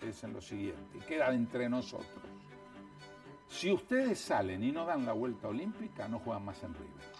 es 0.03 0.25
en 0.25 0.33
lo 0.33 0.41
siguiente, 0.41 0.99
queda 1.07 1.33
entre 1.33 1.69
nosotros. 1.69 2.25
Si 3.49 3.71
ustedes 3.71 4.19
salen 4.19 4.63
y 4.65 4.73
no 4.73 4.85
dan 4.85 5.07
la 5.07 5.13
vuelta 5.13 5.49
olímpica, 5.49 6.09
no 6.09 6.19
juegan 6.19 6.45
más 6.45 6.63
en 6.65 6.75
River. 6.75 7.16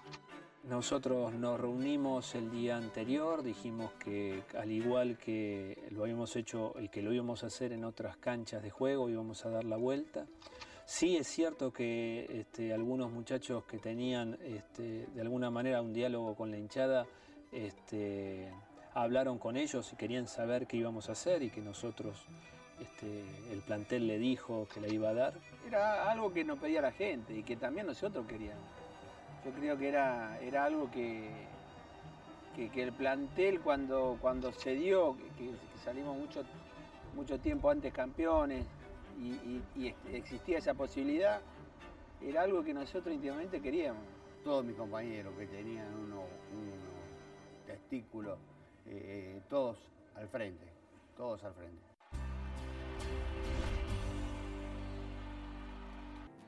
Nosotros 0.69 1.33
nos 1.33 1.61
reunimos 1.61 2.35
el 2.35 2.51
día 2.51 2.77
anterior, 2.77 3.45
dijimos 3.45 3.93
que 4.01 4.43
al 4.59 4.73
igual 4.73 5.17
que 5.17 5.79
lo 5.91 6.03
habíamos 6.03 6.35
hecho 6.35 6.75
y 6.81 6.89
que 6.89 7.03
lo 7.03 7.13
íbamos 7.13 7.45
a 7.45 7.47
hacer 7.47 7.73
en 7.73 7.85
otras 7.85 8.17
canchas 8.17 8.65
de 8.65 8.71
juego, 8.71 9.09
íbamos 9.09 9.47
a 9.47 9.51
dar 9.51 9.65
la 9.65 9.77
vuelta. 9.77 10.27
Sí 10.85 11.17
es 11.17 11.29
cierto 11.29 11.73
que 11.73 12.27
este, 12.41 12.75
algunos 12.75 13.13
muchachos 13.13 13.63
que 13.65 13.79
tenían 13.79 14.39
este, 14.43 15.07
de 15.07 15.21
alguna 15.21 15.51
manera 15.51 15.81
un 15.83 15.93
diálogo 15.93 16.35
con 16.35 16.51
la 16.51 16.59
hinchada 16.59 17.07
este, 17.53 18.53
hablaron 18.93 19.39
con 19.39 19.57
ellos 19.57 19.93
y 19.93 19.97
querían 19.97 20.27
saber 20.27 20.67
qué 20.67 20.79
íbamos 20.79 21.09
a 21.09 21.13
hacer 21.13 21.45
y 21.45 21.51
que 21.51 21.61
nosotros, 21.61 22.27
el 23.53 23.61
plantel 23.61 24.09
le 24.09 24.19
dijo 24.19 24.67
que 24.75 24.81
la 24.81 24.89
iba 24.89 25.11
a 25.11 25.15
dar. 25.15 25.35
Era 25.65 26.11
algo 26.11 26.33
que 26.33 26.43
nos 26.43 26.59
pedía 26.59 26.81
la 26.83 26.93
gente 26.93 27.37
y 27.37 27.45
que 27.45 27.55
también 27.55 27.87
nosotros 27.87 28.27
queríamos. 28.27 28.86
Yo 29.47 29.53
creo 29.53 29.79
que 29.79 29.89
era, 29.89 30.41
era 30.41 30.65
algo 30.65 30.91
que, 30.91 31.31
que, 32.57 32.83
el 32.83 32.93
plantel 32.93 33.61
cuando, 33.61 34.19
cuando 34.21 34.51
se 34.51 34.75
dio, 34.75 35.17
que, 35.39 35.53
salimos 35.85 36.17
mucho, 36.17 36.43
mucho 37.15 37.39
tiempo 37.39 37.71
antes 37.71 37.93
campeones 37.93 38.67
y, 39.21 39.63
existía 40.13 40.59
esa 40.59 40.75
posibilidad, 40.75 41.41
era 42.21 42.43
algo 42.43 42.65
que 42.65 42.75
nosotros 42.75 43.15
íntimamente 43.15 43.61
queríamos. 43.61 44.03
Todos 44.43 44.65
mis 44.65 44.75
compañeros 44.75 45.33
que 45.39 45.47
tenían 45.47 45.95
unos 45.95 46.25
uno 46.53 46.73
testículos, 47.67 48.41
eh, 48.87 49.41
todos 49.49 49.79
al 50.17 50.29
frente, 50.29 50.67
todos 51.17 51.45
al 51.45 51.55
frente. 51.55 51.96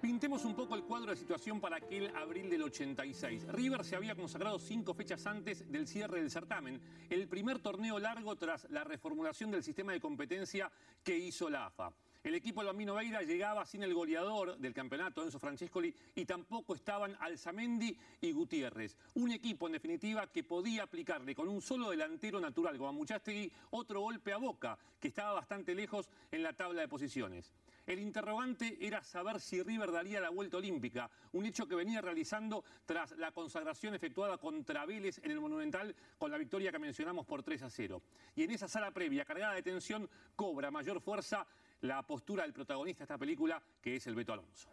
Pintemos 0.00 0.44
un 0.44 0.54
poco 0.54 0.76
el 0.76 0.84
cuadro 0.84 1.10
de 1.10 1.16
situación 1.16 1.60
para 1.60 1.78
aquel 1.78 2.14
abril 2.14 2.48
del 2.48 2.62
86. 2.62 3.48
River 3.48 3.84
se 3.84 3.96
había 3.96 4.14
consagrado 4.14 4.60
cinco 4.60 4.94
fechas 4.94 5.26
antes 5.26 5.70
del 5.72 5.88
cierre 5.88 6.20
del 6.20 6.30
certamen, 6.30 6.80
el 7.10 7.26
primer 7.26 7.58
torneo 7.58 7.98
largo 7.98 8.36
tras 8.36 8.70
la 8.70 8.84
reformulación 8.84 9.50
del 9.50 9.64
sistema 9.64 9.92
de 9.92 10.00
competencia 10.00 10.70
que 11.02 11.18
hizo 11.18 11.50
la 11.50 11.66
AFA. 11.66 11.92
El 12.22 12.36
equipo 12.36 12.64
Bambino 12.64 12.94
Veira 12.94 13.22
llegaba 13.22 13.66
sin 13.66 13.82
el 13.82 13.92
goleador 13.92 14.56
del 14.58 14.72
campeonato, 14.72 15.24
Enzo 15.24 15.40
Francescoli, 15.40 15.92
y 16.14 16.24
tampoco 16.24 16.76
estaban 16.76 17.16
Alzamendi 17.18 17.96
y 18.20 18.32
Gutiérrez. 18.32 18.96
Un 19.14 19.32
equipo, 19.32 19.66
en 19.66 19.72
definitiva, 19.72 20.28
que 20.28 20.44
podía 20.44 20.84
aplicarle 20.84 21.34
con 21.34 21.48
un 21.48 21.60
solo 21.60 21.90
delantero 21.90 22.40
natural 22.40 22.78
como 22.78 22.92
Muchastegui 22.92 23.50
otro 23.70 24.00
golpe 24.00 24.32
a 24.32 24.36
Boca, 24.36 24.78
que 25.00 25.08
estaba 25.08 25.32
bastante 25.32 25.74
lejos 25.74 26.08
en 26.30 26.44
la 26.44 26.52
tabla 26.52 26.82
de 26.82 26.88
posiciones. 26.88 27.52
El 27.88 28.00
interrogante 28.00 28.76
era 28.82 29.02
saber 29.02 29.40
si 29.40 29.62
River 29.62 29.90
daría 29.90 30.20
la 30.20 30.28
vuelta 30.28 30.58
olímpica, 30.58 31.08
un 31.32 31.46
hecho 31.46 31.66
que 31.66 31.74
venía 31.74 32.02
realizando 32.02 32.62
tras 32.84 33.16
la 33.16 33.32
consagración 33.32 33.94
efectuada 33.94 34.36
contra 34.36 34.84
Vélez 34.84 35.18
en 35.24 35.30
el 35.30 35.40
Monumental 35.40 35.96
con 36.18 36.30
la 36.30 36.36
victoria 36.36 36.70
que 36.70 36.78
mencionamos 36.78 37.24
por 37.24 37.42
3 37.42 37.62
a 37.62 37.70
0. 37.70 38.02
Y 38.36 38.42
en 38.42 38.50
esa 38.50 38.68
sala 38.68 38.90
previa, 38.90 39.24
cargada 39.24 39.54
de 39.54 39.62
tensión, 39.62 40.06
cobra 40.36 40.70
mayor 40.70 41.00
fuerza 41.00 41.46
la 41.80 42.02
postura 42.02 42.42
del 42.42 42.52
protagonista 42.52 42.98
de 42.98 43.04
esta 43.04 43.16
película, 43.16 43.62
que 43.80 43.96
es 43.96 44.06
el 44.06 44.14
Beto 44.14 44.34
Alonso. 44.34 44.68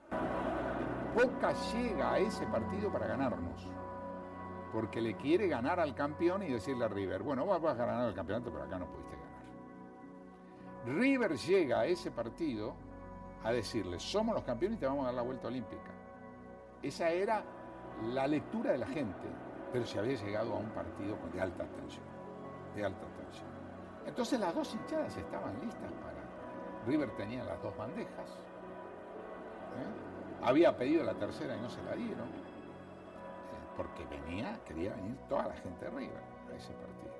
Boca 1.15 1.53
llega 1.71 2.15
a 2.15 2.19
ese 2.19 2.45
partido 2.47 2.91
para 2.91 3.07
ganarnos, 3.07 3.65
porque 4.73 4.99
le 4.99 5.15
quiere 5.15 5.47
ganar 5.47 5.79
al 5.79 5.95
campeón 5.95 6.43
y 6.43 6.49
decirle 6.49 6.83
a 6.83 6.89
River, 6.89 7.23
bueno, 7.23 7.45
vas 7.45 7.79
a 7.79 7.85
ganar 7.85 8.09
el 8.09 8.13
campeonato, 8.13 8.51
pero 8.51 8.65
acá 8.65 8.77
no 8.77 8.91
pudiste 8.91 9.15
ganar. 9.15 9.25
River 10.97 11.37
llega 11.37 11.79
a 11.79 11.85
ese 11.85 12.11
partido 12.11 12.75
a 13.45 13.51
decirles, 13.51 14.01
somos 14.01 14.33
los 14.33 14.43
campeones 14.43 14.77
y 14.77 14.79
te 14.79 14.87
vamos 14.87 15.03
a 15.03 15.05
dar 15.05 15.13
la 15.13 15.21
vuelta 15.21 15.47
olímpica. 15.47 15.91
Esa 16.81 17.09
era 17.11 17.43
la 18.11 18.25
lectura 18.25 18.71
de 18.71 18.79
la 18.79 18.87
gente, 18.87 19.27
pero 19.71 19.85
se 19.85 19.99
había 19.99 20.15
llegado 20.15 20.55
a 20.55 20.57
un 20.57 20.69
partido 20.71 21.15
de 21.31 21.39
alta 21.39 21.63
tensión, 21.63 22.05
de 22.75 22.83
alta 22.83 23.05
tensión. 23.05 23.47
Entonces 24.07 24.39
las 24.39 24.53
dos 24.53 24.73
hinchadas 24.73 25.15
estaban 25.15 25.53
listas 25.61 25.91
para... 25.91 26.87
River 26.87 27.11
tenía 27.17 27.43
las 27.43 27.61
dos 27.61 27.77
bandejas, 27.77 28.31
¿eh? 29.77 30.41
había 30.41 30.75
pedido 30.75 31.03
la 31.03 31.13
tercera 31.13 31.55
y 31.55 31.61
no 31.61 31.69
se 31.69 31.83
la 31.83 31.93
dieron, 31.93 32.27
eh, 32.27 32.41
porque 33.77 34.05
venía, 34.05 34.59
quería 34.65 34.95
venir 34.95 35.17
toda 35.29 35.47
la 35.47 35.55
gente 35.55 35.85
de 35.85 35.91
River 35.91 36.23
a 36.51 36.55
ese 36.55 36.73
partido. 36.73 37.13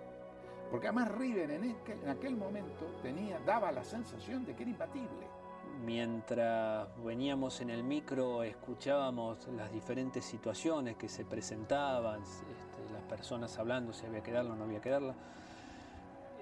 Porque 0.72 0.88
además 0.88 1.12
River 1.12 1.52
en 1.52 1.72
aquel, 1.72 2.02
en 2.02 2.10
aquel 2.10 2.36
momento 2.36 2.86
tenía, 3.04 3.40
daba 3.46 3.72
la 3.72 3.84
sensación 3.84 4.44
de 4.44 4.56
que 4.56 4.64
era 4.64 4.72
imbatible 4.72 5.45
mientras 5.84 6.88
veníamos 7.04 7.62
en 7.62 7.70
el 7.70 7.84
micro 7.84 8.44
escuchábamos 8.44 9.48
las 9.56 9.72
diferentes 9.72 10.24
situaciones 10.26 10.96
que 10.98 11.10
se 11.10 11.26
presentaban, 11.26 12.22
este, 12.22 12.94
las 12.94 13.04
personas 13.04 13.58
hablando 13.60 13.94
si 13.94 14.06
había 14.06 14.22
que 14.22 14.32
darla 14.32 14.54
o 14.54 14.56
no 14.56 14.64
había 14.66 14.82
que 14.82 14.90
darla. 14.90 15.16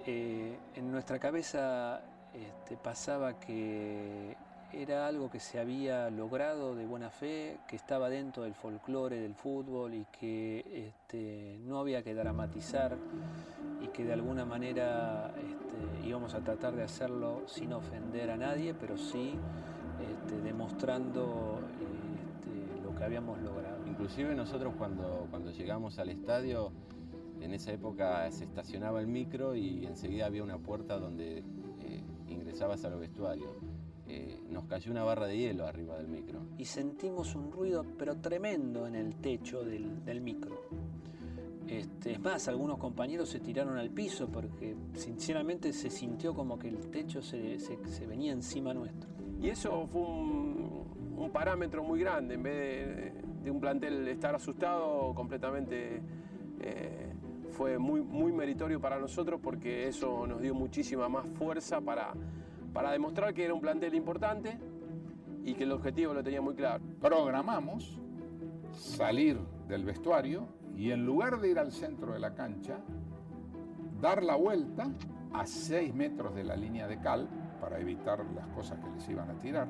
eh, 0.06 0.58
en 0.76 0.92
nuestra 0.92 1.18
cabeza 1.20 2.02
este, 2.34 2.78
pasaba 2.78 3.40
que 3.40 4.36
era 4.74 5.08
algo 5.08 5.30
que 5.30 5.40
se 5.40 5.60
había 5.60 6.10
logrado 6.10 6.76
de 6.76 6.86
buena 6.86 7.12
fe, 7.12 7.60
que 7.68 7.76
estaba 7.76 8.10
dentro 8.10 8.44
del 8.44 8.56
folclore 8.56 9.20
del 9.20 9.36
fútbol 9.36 9.94
y 9.94 10.06
que 10.20 10.88
este, 10.88 11.60
no 11.62 11.80
había 11.80 12.04
que 12.04 12.14
dramatizar 12.16 12.98
y 13.82 13.88
que 13.90 14.04
de 14.04 14.14
alguna 14.14 14.46
manera 14.46 15.32
este, 15.38 15.73
íbamos 16.04 16.34
a 16.34 16.40
tratar 16.42 16.76
de 16.76 16.84
hacerlo 16.84 17.44
sin 17.48 17.74
ofender 17.74 18.30
a 18.32 18.38
nadie, 18.38 18.74
pero 18.74 18.98
sí 18.98 19.34
este, 20.02 20.42
demostrando 20.42 21.60
lo 22.84 22.96
que 22.96 23.04
habíamos 23.04 23.42
logrado. 23.42 23.86
Inclusive 23.88 24.36
nosotros 24.36 24.74
cuando, 24.78 25.28
cuando 25.30 25.52
llegamos 25.52 26.00
al 26.00 26.10
estadio, 26.10 26.72
en 27.40 27.54
esa 27.54 27.72
época 27.72 28.30
se 28.32 28.46
estacionaba 28.46 29.02
el 29.02 29.08
micro 29.08 29.56
y 29.56 29.86
enseguida 29.86 30.26
había 30.26 30.44
una 30.44 30.58
puerta 30.58 30.98
donde 30.98 31.40
eh, 31.40 32.04
ingresabas 32.28 32.84
a 32.86 32.90
los 32.90 33.00
vestuarios 33.00 33.52
eh, 34.08 34.44
nos 34.50 34.66
cayó 34.66 34.92
una 34.92 35.04
barra 35.04 35.28
de 35.28 35.38
hielo 35.38 35.66
arriba 35.66 35.98
del 35.98 36.08
micro. 36.08 36.42
Y 36.58 36.66
sentimos 36.66 37.36
un 37.36 37.52
ruido, 37.52 37.86
pero 37.98 38.18
tremendo, 38.18 38.86
en 38.86 38.96
el 38.96 39.16
techo 39.16 39.64
del, 39.64 40.22
micro. 40.22 40.62
Este, 41.68 42.14
es 42.14 42.20
más, 42.20 42.48
algunos 42.48 42.78
compañeros 42.78 43.30
se 43.30 43.40
tiraron 43.40 43.78
al 43.78 43.90
piso 43.90 44.28
porque 44.28 44.76
sinceramente 44.96 45.72
se 45.72 45.90
sintió 45.90 46.34
como 46.34 46.60
que 46.60 46.68
el 46.68 46.78
techo 46.90 47.22
se, 47.22 47.58
venía 48.08 48.34
encima 48.34 48.74
nuestro. 48.74 49.10
Y 49.42 49.50
eso 49.50 49.88
fue 49.88 50.02
un, 50.02 50.84
parámetro 51.32 51.84
muy 51.84 52.00
grande, 52.00 52.36
en 52.36 52.44
vez 52.44 53.14
de, 53.44 53.50
un 53.50 53.60
plantel 53.60 54.08
estar 54.08 54.36
asustado 54.36 55.14
completamente. 55.16 56.02
Eh, 56.60 57.10
fue 57.54 57.78
muy, 57.78 58.02
muy 58.02 58.32
meritorio 58.32 58.82
para 58.82 58.98
nosotros 58.98 59.40
porque 59.42 59.88
eso 59.88 60.26
nos 60.26 60.42
dio 60.42 60.56
muchísima 60.56 61.08
más 61.08 61.26
fuerza 61.38 61.80
para, 61.82 62.14
para 62.74 62.92
demostrar 62.92 63.34
que 63.34 63.46
era 63.46 63.54
un 63.54 63.62
plantel 63.62 63.94
importante 63.94 64.58
y 65.46 65.54
que 65.54 65.64
el 65.64 65.72
objetivo 65.72 66.14
lo 66.14 66.24
tenía 66.24 66.42
muy 66.42 66.56
claro. 66.56 66.84
Programamos 67.00 68.00
salir 68.72 69.38
del 69.68 69.86
vestuario 69.86 70.48
y 70.76 70.92
en 70.92 71.06
lugar 71.06 71.40
de 71.40 71.52
ir 71.52 71.60
al 71.60 71.72
centro 71.72 72.14
de 72.14 72.20
la 72.20 72.34
cancha, 72.34 72.80
dar 74.02 74.24
la 74.24 74.36
vuelta 74.36 74.90
a 75.34 75.46
6 75.46 75.94
metros 75.94 76.36
de 76.36 76.44
la 76.44 76.56
línea 76.56 76.88
de 76.88 77.00
cal 77.00 77.28
para 77.62 77.80
evitar 77.80 78.26
las 78.36 78.48
cosas 78.48 78.80
que 78.80 78.90
les 78.92 79.08
iban 79.10 79.30
a 79.30 79.40
tirar. 79.40 79.68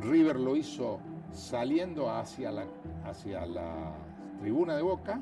River 0.00 0.38
lo 0.38 0.56
hizo 0.56 1.00
saliendo 1.32 2.10
hacia 2.10 2.50
la, 2.50 2.66
hacia 3.04 3.46
la 3.46 3.94
tribuna 4.38 4.76
de 4.76 4.82
Boca 4.82 5.20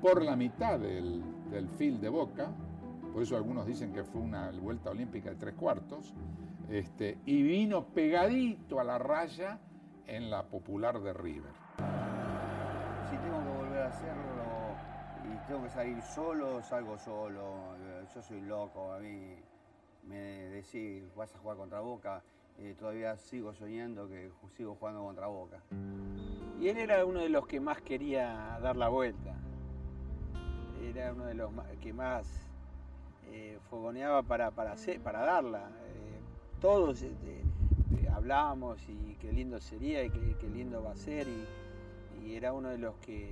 por 0.00 0.22
la 0.22 0.36
mitad 0.36 0.78
del, 0.78 1.22
del 1.50 1.68
fil 1.68 2.00
de 2.00 2.08
Boca, 2.08 2.50
por 3.12 3.22
eso 3.22 3.36
algunos 3.36 3.66
dicen 3.66 3.92
que 3.92 4.02
fue 4.04 4.20
una 4.20 4.50
vuelta 4.50 4.90
olímpica 4.90 5.30
de 5.30 5.36
tres 5.36 5.54
cuartos, 5.54 6.12
este, 6.68 7.18
y 7.26 7.42
vino 7.42 7.86
pegadito 7.86 8.80
a 8.80 8.84
la 8.84 8.98
raya 8.98 9.60
en 10.06 10.30
la 10.30 10.44
popular 10.44 11.00
de 11.00 11.12
River. 11.12 11.63
Si 13.14 13.20
tengo 13.20 13.44
que 13.44 13.58
volver 13.58 13.82
a 13.82 13.86
hacerlo 13.86 14.44
y 15.22 15.46
tengo 15.46 15.62
que 15.62 15.70
salir 15.70 16.02
solo, 16.02 16.60
salgo 16.64 16.98
solo. 16.98 17.76
Yo 18.12 18.22
soy 18.22 18.40
loco, 18.40 18.92
a 18.92 18.98
mí 18.98 19.36
me 20.08 20.16
decís, 20.16 21.04
vas 21.14 21.32
a 21.32 21.38
jugar 21.38 21.56
contra 21.56 21.78
Boca, 21.78 22.24
eh, 22.58 22.74
todavía 22.76 23.16
sigo 23.16 23.54
soñando 23.54 24.08
que 24.08 24.32
sigo 24.56 24.74
jugando 24.74 25.04
contra 25.04 25.28
Boca. 25.28 25.60
Y 26.58 26.66
él 26.66 26.76
era 26.76 27.06
uno 27.06 27.20
de 27.20 27.28
los 27.28 27.46
que 27.46 27.60
más 27.60 27.80
quería 27.82 28.58
dar 28.60 28.74
la 28.74 28.88
vuelta. 28.88 29.36
Era 30.82 31.12
uno 31.12 31.26
de 31.26 31.34
los 31.34 31.52
que 31.80 31.92
más 31.92 32.26
eh, 33.30 33.60
fogoneaba 33.70 34.24
para, 34.24 34.50
para, 34.50 34.74
darla. 35.20 35.68
Eh, 35.86 36.20
todos 36.60 37.00
este, 37.00 37.42
eh, 37.42 38.08
hablábamos 38.12 38.80
y 38.88 39.16
qué 39.20 39.32
lindo 39.32 39.60
sería 39.60 40.02
y 40.02 40.10
qué, 40.10 40.48
lindo 40.48 40.82
va 40.82 40.90
a 40.90 40.96
ser 40.96 41.28
era 42.26 42.52
uno 42.52 42.70
de 42.70 42.78
los 42.78 42.94
que, 42.96 43.28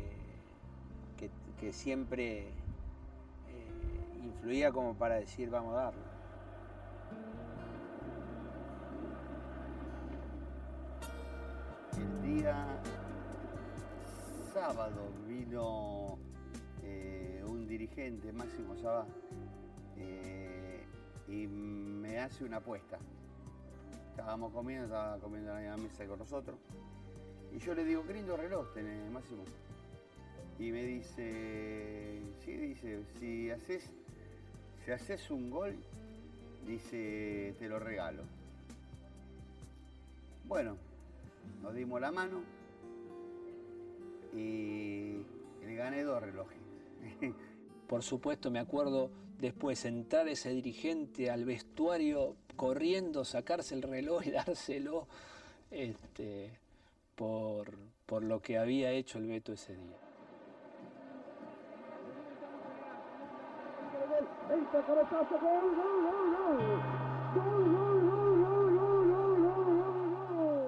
que, 1.58 1.72
siempre 1.72 2.48
influía 4.24 4.72
como 4.72 4.94
para 4.94 5.14
decir 5.16 5.48
vamos 5.48 5.74
a 5.74 5.82
darla. 5.84 6.02
El 11.96 12.22
día 12.22 12.66
sábado 14.52 15.08
vino 15.28 16.18
un 17.52 17.66
dirigente, 17.66 18.32
Máximo 18.32 18.76
Sabá, 18.76 19.06
eh, 19.96 20.84
y 21.28 21.46
me 21.46 22.18
hace 22.18 22.44
una 22.44 22.58
apuesta. 22.58 22.98
Estábamos 24.10 24.52
comiendo, 24.52 24.86
estaba 24.86 25.18
comiendo 25.18 25.56
en 25.58 25.66
la 25.66 25.76
mesa 25.76 26.06
con 26.06 26.18
nosotros. 26.18 26.58
Y 27.54 27.58
yo 27.58 27.74
le 27.74 27.84
digo, 27.84 28.04
qué 28.06 28.14
lindo 28.14 28.36
reloj 28.36 28.72
tenés, 28.72 29.10
Máximo. 29.10 29.44
Y 30.58 30.70
me 30.70 30.84
dice, 30.84 32.20
sí, 32.44 32.56
dice, 32.56 33.02
si 33.18 33.50
haces, 33.50 33.90
si 34.84 34.90
haces 34.90 35.30
un 35.30 35.50
gol, 35.50 35.76
dice, 36.66 37.54
te 37.58 37.68
lo 37.68 37.78
regalo. 37.78 38.22
Bueno, 40.46 40.76
nos 41.62 41.74
dimos 41.74 42.00
la 42.00 42.10
mano 42.10 42.42
y 44.34 45.22
le 45.64 45.74
gané 45.74 46.02
dos 46.02 46.22
relojes. 46.22 46.58
Por 47.88 48.02
supuesto, 48.02 48.50
me 48.50 48.58
acuerdo 48.58 49.10
después 49.38 49.84
entrar 49.84 50.28
ese 50.28 50.50
dirigente 50.50 51.30
al 51.30 51.44
vestuario 51.44 52.36
corriendo, 52.56 53.24
sacarse 53.24 53.74
el 53.74 53.82
reloj 53.82 54.26
y 54.26 54.30
dárselo 54.30 55.06
este, 55.70 56.50
por, 57.22 57.78
por 58.04 58.24
lo 58.24 58.42
que 58.42 58.58
había 58.58 58.90
hecho 58.90 59.18
el 59.18 59.28
Beto 59.28 59.52
ese 59.52 59.76
día. 59.76 59.96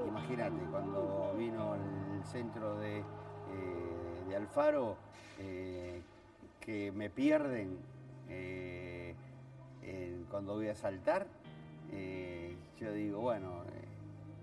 Imagínate, 0.07 0.61
cuando 0.71 1.35
vino 1.37 1.75
el 1.75 2.25
centro 2.25 2.79
de, 2.79 2.99
eh, 2.99 3.05
de 4.29 4.37
Alfaro, 4.37 4.97
eh, 5.41 6.01
que 6.61 6.93
me 6.93 7.11
pierden 7.11 7.79
eh, 8.29 9.17
cuando 10.31 10.55
voy 10.55 10.69
a 10.69 10.77
saltar, 10.77 11.27
eh, 11.91 12.55
yo 12.79 12.93
digo, 12.93 13.21
bueno, 13.21 13.65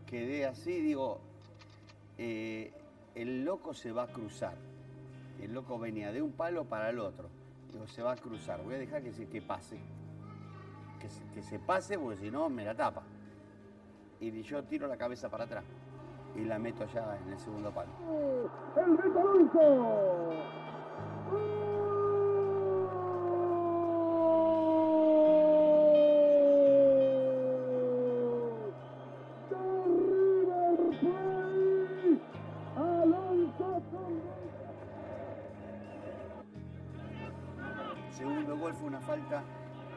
quedé 0.05 0.45
así, 0.45 0.81
digo, 0.81 1.30
el 3.15 3.43
loco 3.43 3.73
se 3.73 3.91
va 3.91 4.03
a 4.03 4.07
cruzar. 4.07 4.55
El 5.41 5.53
loco 5.53 5.79
venía 5.79 6.11
de 6.11 6.21
un 6.21 6.31
palo 6.31 6.65
para 6.65 6.89
el 6.89 6.99
otro. 6.99 7.29
Digo, 7.71 7.87
se 7.87 8.03
va 8.03 8.13
a 8.13 8.15
cruzar, 8.15 8.61
voy 8.63 8.75
a 8.75 8.77
dejar 8.77 9.01
que 9.01 9.11
se, 9.11 9.27
que 9.27 9.41
pase. 9.41 9.79
Que 11.33 11.41
se, 11.41 11.57
pase 11.57 11.97
porque 11.97 12.17
si 12.17 12.29
no 12.29 12.47
me 12.49 12.63
la 12.63 12.75
tapa. 12.75 13.01
Y 14.19 14.43
yo 14.43 14.63
tiro 14.63 14.87
la 14.87 14.97
cabeza 14.97 15.29
para 15.29 15.45
atrás 15.45 15.63
y 16.35 16.43
la 16.43 16.59
meto 16.59 16.85
ya 16.93 17.17
en 17.25 17.33
el 17.33 17.39
segundo 17.39 17.71
palo. 17.71 17.89
¡El 18.75 18.97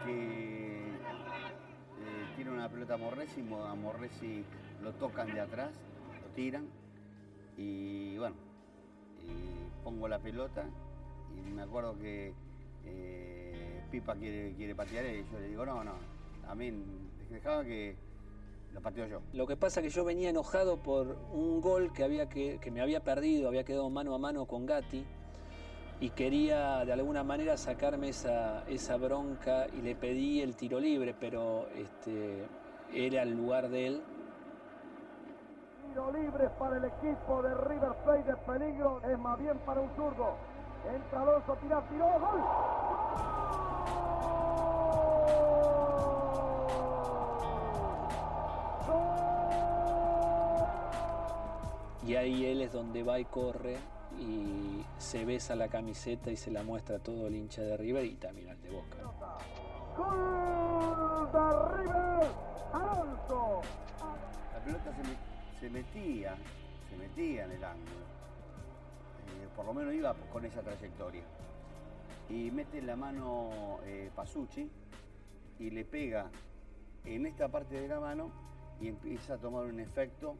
que 0.04 0.88
eh, 0.90 2.26
tiene 2.36 2.50
una 2.52 2.68
pelota 2.68 2.94
a 2.94 2.96
Morresi, 2.96 3.40
a 3.40 3.74
Morresi 3.74 4.44
lo 4.82 4.92
tocan 4.92 5.32
de 5.32 5.40
atrás, 5.40 5.70
lo 6.22 6.34
tiran 6.34 6.66
y 7.56 8.16
bueno, 8.16 8.36
pongo 9.82 10.06
la 10.06 10.20
pelota 10.20 10.64
y 11.36 11.50
me 11.50 11.62
acuerdo 11.62 11.98
que 11.98 12.32
eh, 12.84 13.82
Pipa 13.90 14.14
quiere, 14.14 14.54
quiere 14.54 14.74
patear 14.74 15.06
y 15.06 15.24
yo 15.30 15.40
le 15.40 15.48
digo, 15.48 15.66
no, 15.66 15.82
no, 15.82 15.94
a 16.46 16.54
mí 16.54 16.72
dejaba 17.30 17.64
que 17.64 17.96
lo 18.72 18.80
pateo 18.80 19.06
yo. 19.06 19.20
Lo 19.32 19.46
que 19.46 19.56
pasa 19.56 19.80
es 19.80 19.86
que 19.86 19.92
yo 19.92 20.04
venía 20.04 20.30
enojado 20.30 20.76
por 20.76 21.16
un 21.32 21.60
gol 21.60 21.92
que, 21.92 22.04
había 22.04 22.28
que, 22.28 22.58
que 22.60 22.70
me 22.70 22.80
había 22.80 23.02
perdido, 23.02 23.48
había 23.48 23.64
quedado 23.64 23.90
mano 23.90 24.14
a 24.14 24.18
mano 24.18 24.46
con 24.46 24.66
Gatti 24.66 25.04
y 26.00 26.10
quería 26.10 26.84
de 26.84 26.92
alguna 26.92 27.22
manera 27.22 27.56
sacarme 27.56 28.08
esa, 28.08 28.64
esa 28.66 28.96
bronca 28.96 29.66
y 29.72 29.80
le 29.80 29.94
pedí 29.94 30.40
el 30.40 30.56
tiro 30.56 30.80
libre, 30.80 31.14
pero 31.18 31.68
este, 31.74 32.46
era 32.92 33.22
el 33.22 33.36
lugar 33.36 33.68
de 33.68 33.86
él. 33.86 34.02
Tiro 35.88 36.12
libre 36.12 36.50
para 36.58 36.76
el 36.78 36.84
equipo 36.84 37.42
de 37.42 37.54
River 37.54 37.94
Plate 38.04 38.24
de 38.24 38.36
peligro, 38.36 39.00
es 39.08 39.18
más 39.18 39.38
bien 39.38 39.58
para 39.58 39.80
un 39.80 39.90
zurdo. 39.94 40.34
Entra 40.92 41.22
Alonso, 41.22 41.56
tira, 41.62 41.82
tiró, 41.88 42.06
gol. 42.20 42.42
Y 52.06 52.16
ahí 52.16 52.44
él 52.44 52.60
es 52.60 52.72
donde 52.72 53.02
va 53.02 53.18
y 53.18 53.24
corre 53.24 53.78
y 54.20 54.84
se 54.98 55.24
besa 55.24 55.54
la 55.56 55.68
camiseta 55.68 56.30
y 56.30 56.36
se 56.36 56.50
la 56.50 56.62
muestra 56.62 56.96
a 56.96 56.98
todo 56.98 57.26
el 57.26 57.34
hincha 57.36 57.62
de 57.62 57.76
River 57.76 58.04
y 58.04 58.14
también 58.14 58.48
al 58.50 58.60
de 58.62 58.70
Boca. 58.70 58.96
Gol 59.96 61.30
de 61.32 61.82
River, 61.82 62.30
Alonso. 62.72 63.60
La 64.52 64.60
pelota 64.64 64.92
se, 64.94 65.02
me- 65.02 65.60
se 65.60 65.70
metía, 65.70 66.36
se 66.90 66.96
metía 66.96 67.44
en 67.44 67.52
el 67.52 67.64
ángulo. 67.64 68.04
Eh, 69.26 69.48
por 69.56 69.64
lo 69.66 69.74
menos 69.74 69.94
iba 69.94 70.14
con 70.32 70.44
esa 70.44 70.60
trayectoria. 70.62 71.22
Y 72.30 72.50
mete 72.50 72.80
la 72.82 72.96
mano 72.96 73.78
eh, 73.84 74.10
Pasucci 74.14 74.70
y 75.58 75.70
le 75.70 75.84
pega 75.84 76.30
en 77.04 77.26
esta 77.26 77.48
parte 77.48 77.80
de 77.80 77.86
la 77.88 78.00
mano 78.00 78.30
y 78.80 78.88
empieza 78.88 79.34
a 79.34 79.38
tomar 79.38 79.64
un 79.66 79.78
efecto 79.78 80.34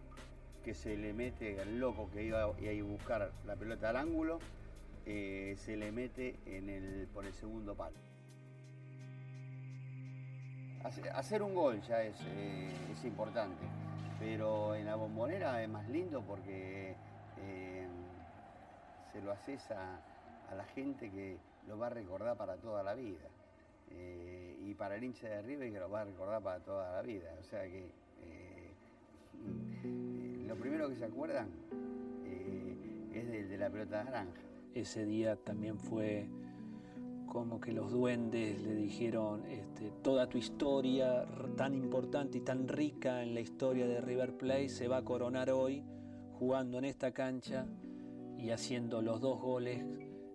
que 0.64 0.74
se 0.74 0.96
le 0.96 1.12
mete 1.12 1.61
al 1.61 1.79
loco 1.79 2.11
que 2.11 2.22
iba 2.22 2.42
a 2.44 2.61
ir 2.61 2.81
a 2.83 2.85
buscar 2.87 3.31
la 3.46 3.55
pelota 3.57 3.90
al 3.90 3.96
ángulo, 3.96 4.38
eh, 5.07 5.55
se 5.59 5.77
le 5.77 5.92
mete 5.92 6.37
en 6.46 6.68
el, 6.70 7.07
por 7.12 7.27
el 7.27 7.35
segundo 7.35 7.74
palo. 7.74 7.96
Hace- 10.83 11.11
Hacer 11.11 11.42
un 11.42 11.55
gol 11.55 11.81
ya 11.83 12.03
es, 12.03 12.16
eh, 12.27 12.70
es 12.92 13.05
importante, 13.05 13.64
pero 14.18 14.74
en 14.74 14.87
la 14.87 14.96
bombonera 14.96 15.62
es 15.62 15.68
más 15.68 15.88
lindo 15.88 16.22
porque 16.22 16.94
eh, 17.38 17.87
se 19.12 19.20
lo 19.20 19.33
haces 19.33 19.70
a, 19.70 20.00
a 20.50 20.55
la 20.55 20.64
gente 20.64 21.11
que 21.11 21.37
lo 21.68 21.79
va 21.79 21.87
a 21.87 21.90
recordar 21.90 22.37
para 22.37 22.57
toda 22.57 22.83
la 22.83 22.94
vida. 22.94 23.29
Y 24.66 24.74
para 24.74 24.96
el 24.96 25.05
hincha 25.05 25.29
de 25.29 25.42
River 25.42 25.70
que 25.70 25.79
lo 25.79 25.88
va 25.90 26.00
a 26.00 26.05
recordar 26.05 26.42
para 26.42 26.59
toda 26.59 26.90
la 26.96 27.03
vida. 27.03 27.29
O 27.38 27.44
sea 27.44 27.62
que 27.64 27.87
lo 30.47 30.57
primero 30.57 30.89
que 30.89 30.97
se 30.97 31.05
acuerdan 31.05 31.49
eh, 32.25 33.11
es 33.13 33.29
del 33.29 33.49
de 33.49 33.59
la 33.59 33.71
pelota 33.71 34.05
naranja. 34.05 34.41
Ese 34.75 35.05
día 35.05 35.37
también 35.37 35.79
fue 35.79 36.29
como 37.27 37.61
que 37.61 37.73
los 37.73 37.91
duendes 37.91 38.61
le 38.63 38.75
dijeron 38.75 39.45
este, 39.47 39.91
toda 40.03 40.29
tu 40.29 40.39
historia 40.39 41.27
tan 41.57 41.75
importante 41.75 42.39
y 42.39 42.41
tan 42.43 42.69
rica 42.69 43.23
en 43.23 43.35
la 43.35 43.41
historia 43.41 43.87
de 43.87 44.01
River 44.01 44.37
Plate 44.37 44.69
se 44.69 44.89
va 44.89 44.99
a 44.99 45.05
coronar 45.05 45.51
hoy 45.51 45.83
jugando 46.39 46.79
en 46.79 46.85
esta 46.85 47.13
cancha 47.13 47.67
y 48.39 48.51
haciendo 48.51 49.03
los 49.03 49.21
dos 49.21 49.41
goles 49.41 49.85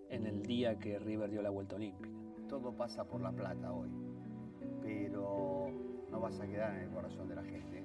en 0.08 0.26
el 0.26 0.42
día 0.42 0.78
que 0.78 0.98
River 0.98 1.30
dio 1.30 1.42
la 1.42 1.50
vuelta 1.50 1.76
olímpica. 1.76 2.10
Todo 2.48 2.72
pasa 2.72 3.04
por 3.04 3.20
la 3.20 3.30
plata 3.30 3.72
hoy, 3.72 3.90
pero 4.82 5.68
no 6.10 6.20
vas 6.20 6.40
a 6.40 6.46
quedar 6.46 6.74
en 6.74 6.82
el 6.82 6.90
corazón 6.90 7.28
de 7.28 7.36
la 7.36 7.44
gente. 7.44 7.84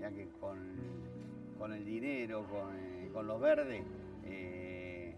Ya 0.00 0.10
que 0.10 0.28
con, 0.40 0.58
con 1.58 1.72
el 1.72 1.84
dinero, 1.84 2.44
con, 2.48 2.76
eh, 2.76 3.10
los 3.26 3.40
verdes, 3.40 3.82
eh, 4.24 5.14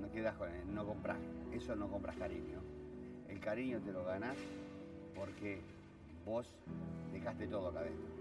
no 0.00 0.10
quedas 0.10 0.34
el- 0.50 0.74
no 0.74 0.84
compras, 0.86 1.18
eso 1.52 1.76
no 1.76 1.88
compras 1.88 2.16
cariño. 2.16 2.60
El 3.28 3.40
cariño 3.40 3.80
te 3.80 3.92
lo 3.92 4.04
ganás 4.04 4.36
porque 5.14 5.60
vos 6.24 6.46
dejaste 7.12 7.46
todo 7.46 7.68
acá 7.68 7.80
adentro. 7.80 8.15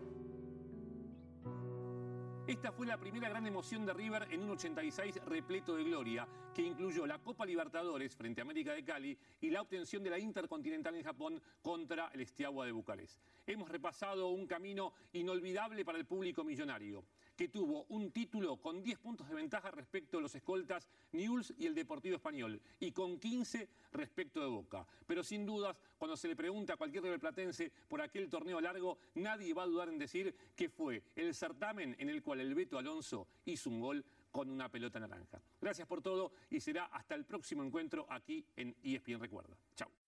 Esta 2.47 2.71
fue 2.71 2.85
la 2.85 2.99
primera 2.99 3.27
gran 3.27 3.47
emoción 3.47 3.87
de 3.87 3.93
River 3.93 4.27
en 4.29 4.43
un 4.43 4.51
86 4.51 5.15
repleto 5.25 5.75
de 5.75 5.83
gloria, 5.83 6.27
que 6.53 6.61
incluyó 6.61 7.07
la 7.07 7.17
Copa 7.17 7.43
Libertadores 7.43 8.15
frente 8.15 8.39
a 8.39 8.43
América 8.43 8.71
de 8.73 8.83
Cali 8.83 9.17
y 9.41 9.49
la 9.49 9.63
obtención 9.63 10.03
de 10.03 10.11
la 10.11 10.19
Intercontinental 10.19 10.93
en 10.93 11.03
Japón 11.03 11.41
contra 11.63 12.09
el 12.13 12.21
Estiagua 12.21 12.67
de 12.67 12.71
Bucarest. 12.71 13.19
Hemos 13.47 13.67
repasado 13.67 14.29
un 14.29 14.45
camino 14.45 14.93
inolvidable 15.13 15.83
para 15.83 15.97
el 15.97 16.05
público 16.05 16.43
millonario, 16.43 17.03
que 17.35 17.47
tuvo 17.47 17.85
un 17.89 18.11
título 18.11 18.57
con 18.57 18.83
10 18.83 18.99
puntos 18.99 19.27
de 19.27 19.33
ventaja 19.33 19.71
respecto 19.71 20.19
a 20.19 20.21
los 20.21 20.35
escoltas 20.35 20.87
Newell's 21.13 21.51
y 21.57 21.65
el 21.65 21.73
Deportivo 21.73 22.15
Español, 22.15 22.61
y 22.79 22.91
con 22.91 23.19
15 23.19 23.67
respecto 23.91 24.39
de 24.39 24.47
Boca. 24.47 24.85
Pero 25.07 25.23
sin 25.23 25.47
dudas, 25.47 25.81
cuando 25.97 26.17
se 26.17 26.27
le 26.27 26.35
pregunta 26.35 26.73
a 26.73 26.77
cualquier 26.77 27.03
riverplatense 27.03 27.71
por 27.87 28.01
aquel 28.01 28.29
torneo 28.29 28.59
largo, 28.61 28.97
nadie 29.15 29.53
va 29.53 29.63
a 29.63 29.67
dudar 29.67 29.89
en 29.89 29.97
decir 29.97 30.35
que 30.55 30.69
fue 30.69 31.03
el 31.15 31.33
certamen 31.33 31.95
en 31.99 32.09
el 32.09 32.21
cual 32.21 32.41
el 32.41 32.53
Beto 32.53 32.77
Alonso 32.77 33.27
hizo 33.45 33.69
un 33.69 33.79
gol 33.79 34.05
con 34.31 34.49
una 34.49 34.69
pelota 34.69 34.99
naranja. 34.99 35.41
Gracias 35.61 35.87
por 35.87 36.01
todo 36.01 36.33
y 36.49 36.59
será 36.59 36.85
hasta 36.85 37.15
el 37.15 37.23
próximo 37.23 37.63
encuentro 37.63 38.05
aquí 38.09 38.45
en 38.57 38.75
ESPN 38.83 39.19
Recuerda. 39.19 39.57
Chao. 39.75 40.04